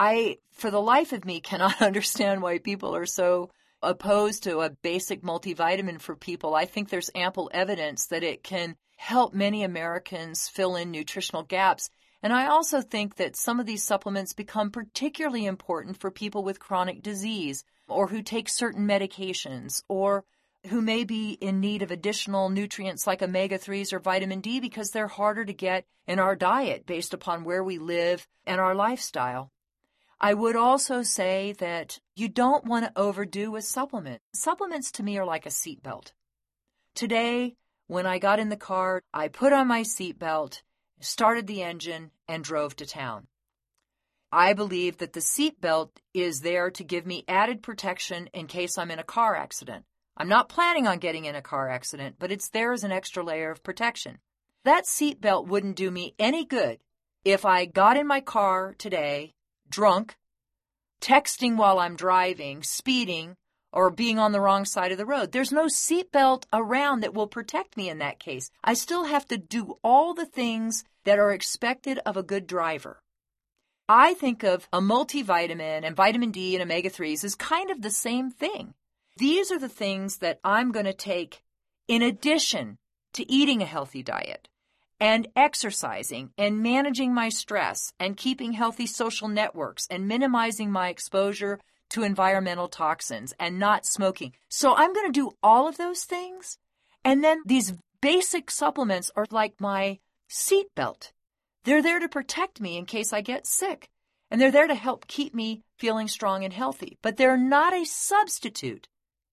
I, 0.00 0.38
for 0.50 0.72
the 0.72 0.82
life 0.82 1.12
of 1.12 1.24
me, 1.24 1.40
cannot 1.40 1.80
understand 1.80 2.42
why 2.42 2.58
people 2.58 2.96
are 2.96 3.06
so 3.06 3.50
opposed 3.80 4.42
to 4.42 4.60
a 4.60 4.70
basic 4.70 5.22
multivitamin 5.22 6.00
for 6.00 6.16
people. 6.16 6.56
I 6.56 6.64
think 6.64 6.88
there's 6.88 7.10
ample 7.14 7.48
evidence 7.54 8.06
that 8.06 8.24
it 8.24 8.42
can 8.42 8.76
help 8.96 9.32
many 9.32 9.62
Americans 9.62 10.48
fill 10.48 10.74
in 10.74 10.90
nutritional 10.90 11.44
gaps 11.44 11.90
and 12.22 12.32
I 12.32 12.46
also 12.46 12.82
think 12.82 13.16
that 13.16 13.36
some 13.36 13.60
of 13.60 13.66
these 13.66 13.82
supplements 13.82 14.32
become 14.32 14.70
particularly 14.70 15.46
important 15.46 15.98
for 15.98 16.10
people 16.10 16.42
with 16.44 16.60
chronic 16.60 17.02
disease 17.02 17.64
or 17.88 18.08
who 18.08 18.22
take 18.22 18.48
certain 18.48 18.86
medications 18.86 19.82
or 19.88 20.24
who 20.66 20.82
may 20.82 21.04
be 21.04 21.32
in 21.40 21.60
need 21.60 21.80
of 21.80 21.90
additional 21.90 22.50
nutrients 22.50 23.06
like 23.06 23.22
omega 23.22 23.58
3s 23.58 23.92
or 23.92 23.98
vitamin 23.98 24.40
D 24.40 24.60
because 24.60 24.90
they're 24.90 25.08
harder 25.08 25.44
to 25.44 25.54
get 25.54 25.86
in 26.06 26.18
our 26.18 26.36
diet 26.36 26.84
based 26.84 27.14
upon 27.14 27.44
where 27.44 27.64
we 27.64 27.78
live 27.78 28.26
and 28.44 28.60
our 28.60 28.74
lifestyle. 28.74 29.50
I 30.20 30.34
would 30.34 30.56
also 30.56 31.02
say 31.02 31.52
that 31.60 31.98
you 32.14 32.28
don't 32.28 32.66
want 32.66 32.84
to 32.84 33.00
overdo 33.00 33.56
a 33.56 33.62
supplement. 33.62 34.20
Supplements 34.34 34.92
to 34.92 35.02
me 35.02 35.16
are 35.16 35.24
like 35.24 35.46
a 35.46 35.50
seatbelt. 35.50 36.12
Today, 36.94 37.56
when 37.86 38.04
I 38.04 38.18
got 38.18 38.38
in 38.38 38.50
the 38.50 38.56
car, 38.56 39.02
I 39.14 39.28
put 39.28 39.54
on 39.54 39.66
my 39.66 39.80
seatbelt 39.80 40.60
started 41.00 41.46
the 41.46 41.62
engine, 41.62 42.10
and 42.28 42.44
drove 42.44 42.76
to 42.76 42.86
town. 42.86 43.26
I 44.32 44.52
believe 44.52 44.98
that 44.98 45.12
the 45.12 45.20
seatbelt 45.20 45.90
is 46.14 46.40
there 46.40 46.70
to 46.70 46.84
give 46.84 47.04
me 47.04 47.24
added 47.26 47.62
protection 47.62 48.28
in 48.32 48.46
case 48.46 48.78
I'm 48.78 48.90
in 48.90 49.00
a 49.00 49.04
car 49.04 49.34
accident. 49.34 49.84
I'm 50.16 50.28
not 50.28 50.48
planning 50.48 50.86
on 50.86 50.98
getting 50.98 51.24
in 51.24 51.34
a 51.34 51.42
car 51.42 51.68
accident, 51.68 52.16
but 52.18 52.30
it's 52.30 52.50
there 52.50 52.72
as 52.72 52.84
an 52.84 52.92
extra 52.92 53.24
layer 53.24 53.50
of 53.50 53.62
protection. 53.62 54.18
That 54.64 54.84
seatbelt 54.84 55.48
wouldn't 55.48 55.76
do 55.76 55.90
me 55.90 56.14
any 56.18 56.44
good 56.44 56.78
if 57.24 57.44
I 57.44 57.64
got 57.64 57.96
in 57.96 58.06
my 58.06 58.20
car 58.20 58.74
today, 58.78 59.34
drunk, 59.68 60.16
texting 61.00 61.56
while 61.56 61.78
I'm 61.78 61.96
driving, 61.96 62.62
speeding, 62.62 63.36
or 63.72 63.90
being 63.90 64.18
on 64.18 64.32
the 64.32 64.40
wrong 64.40 64.64
side 64.64 64.92
of 64.92 64.98
the 64.98 65.06
road. 65.06 65.32
There's 65.32 65.52
no 65.52 65.66
seatbelt 65.66 66.44
around 66.52 67.00
that 67.00 67.14
will 67.14 67.26
protect 67.26 67.76
me 67.76 67.88
in 67.88 67.98
that 67.98 68.18
case. 68.18 68.50
I 68.64 68.74
still 68.74 69.04
have 69.04 69.26
to 69.26 69.38
do 69.38 69.78
all 69.82 70.14
the 70.14 70.26
things 70.26 70.84
that 71.04 71.18
are 71.18 71.32
expected 71.32 71.98
of 72.04 72.16
a 72.16 72.22
good 72.22 72.46
driver. 72.46 73.02
I 73.88 74.14
think 74.14 74.44
of 74.44 74.68
a 74.72 74.80
multivitamin 74.80 75.84
and 75.84 75.96
vitamin 75.96 76.30
D 76.30 76.54
and 76.54 76.62
omega 76.62 76.90
3s 76.90 77.24
as 77.24 77.34
kind 77.34 77.70
of 77.70 77.82
the 77.82 77.90
same 77.90 78.30
thing. 78.30 78.74
These 79.16 79.50
are 79.50 79.58
the 79.58 79.68
things 79.68 80.18
that 80.18 80.38
I'm 80.44 80.70
going 80.70 80.86
to 80.86 80.92
take 80.92 81.42
in 81.88 82.02
addition 82.02 82.78
to 83.14 83.30
eating 83.30 83.62
a 83.62 83.66
healthy 83.66 84.02
diet 84.02 84.48
and 85.00 85.26
exercising 85.34 86.30
and 86.38 86.62
managing 86.62 87.12
my 87.12 87.30
stress 87.30 87.92
and 87.98 88.16
keeping 88.16 88.52
healthy 88.52 88.86
social 88.86 89.28
networks 89.28 89.86
and 89.90 90.06
minimizing 90.06 90.70
my 90.70 90.88
exposure 90.88 91.58
to 91.90 92.02
environmental 92.02 92.68
toxins 92.68 93.34
and 93.38 93.58
not 93.58 93.84
smoking. 93.84 94.32
So 94.48 94.74
I'm 94.74 94.92
going 94.92 95.06
to 95.06 95.20
do 95.20 95.32
all 95.42 95.68
of 95.68 95.76
those 95.76 96.04
things. 96.04 96.58
And 97.04 97.22
then 97.22 97.42
these 97.44 97.74
basic 98.00 98.50
supplements 98.50 99.10
are 99.16 99.26
like 99.30 99.60
my 99.60 99.98
seatbelt. 100.30 101.12
They're 101.64 101.82
there 101.82 102.00
to 102.00 102.08
protect 102.08 102.60
me 102.60 102.76
in 102.76 102.86
case 102.86 103.12
I 103.12 103.20
get 103.20 103.46
sick. 103.46 103.88
And 104.30 104.40
they're 104.40 104.52
there 104.52 104.68
to 104.68 104.74
help 104.74 105.08
keep 105.08 105.34
me 105.34 105.62
feeling 105.78 106.08
strong 106.08 106.44
and 106.44 106.52
healthy. 106.52 106.98
But 107.02 107.16
they're 107.16 107.36
not 107.36 107.74
a 107.74 107.84
substitute. 107.84 108.88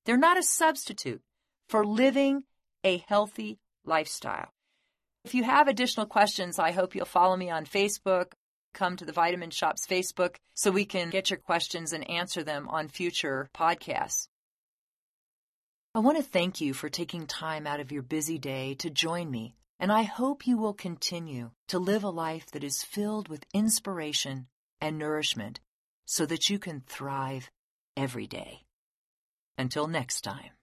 They're 0.06 0.18
not 0.18 0.38
a 0.38 0.44
substitute 0.44 1.22
for 1.70 1.86
living 1.86 2.44
a 2.84 3.04
healthy 3.08 3.60
lifestyle. 3.86 4.50
If 5.24 5.36
you 5.36 5.44
have 5.44 5.68
additional 5.68 6.06
questions, 6.06 6.58
I 6.58 6.72
hope 6.72 6.96
you'll 6.96 7.06
follow 7.06 7.36
me 7.36 7.50
on 7.50 7.66
Facebook 7.66 8.32
come 8.78 8.96
to 8.96 9.06
the 9.06 9.12
Vitamin 9.12 9.50
Shoppe's 9.50 9.88
Facebook 9.88 10.36
so 10.54 10.70
we 10.70 10.86
can 10.86 11.10
get 11.10 11.32
your 11.32 11.40
questions 11.40 11.94
and 11.94 12.08
answer 12.10 12.44
them 12.44 12.70
on 12.70 12.88
future 12.88 13.50
podcasts. 13.54 14.28
I 15.96 16.00
want 16.00 16.18
to 16.18 16.24
thank 16.24 16.62
you 16.62 16.76
for 16.76 16.90
taking 16.90 17.26
time 17.26 17.66
out 17.66 17.80
of 17.80 17.92
your 17.92 18.04
busy 18.04 18.38
day 18.38 18.76
to 18.76 18.92
join 18.92 19.32
me, 19.32 19.56
and 19.80 19.92
I 19.92 20.04
hope 20.04 20.46
you 20.46 20.58
will 20.58 20.74
continue 20.74 21.50
to 21.70 21.80
live 21.80 22.04
a 22.04 22.10
life 22.10 22.52
that 22.52 22.64
is 22.64 22.84
filled 22.84 23.30
with 23.30 23.48
inspiration 23.52 24.46
and 24.80 25.00
nourishment 25.00 25.60
so 26.06 26.28
that 26.28 26.50
you 26.50 26.60
can 26.60 26.84
thrive 26.86 27.50
every 27.96 28.28
day. 28.28 28.62
Until 29.58 29.88
next 29.88 30.22
time. 30.22 30.57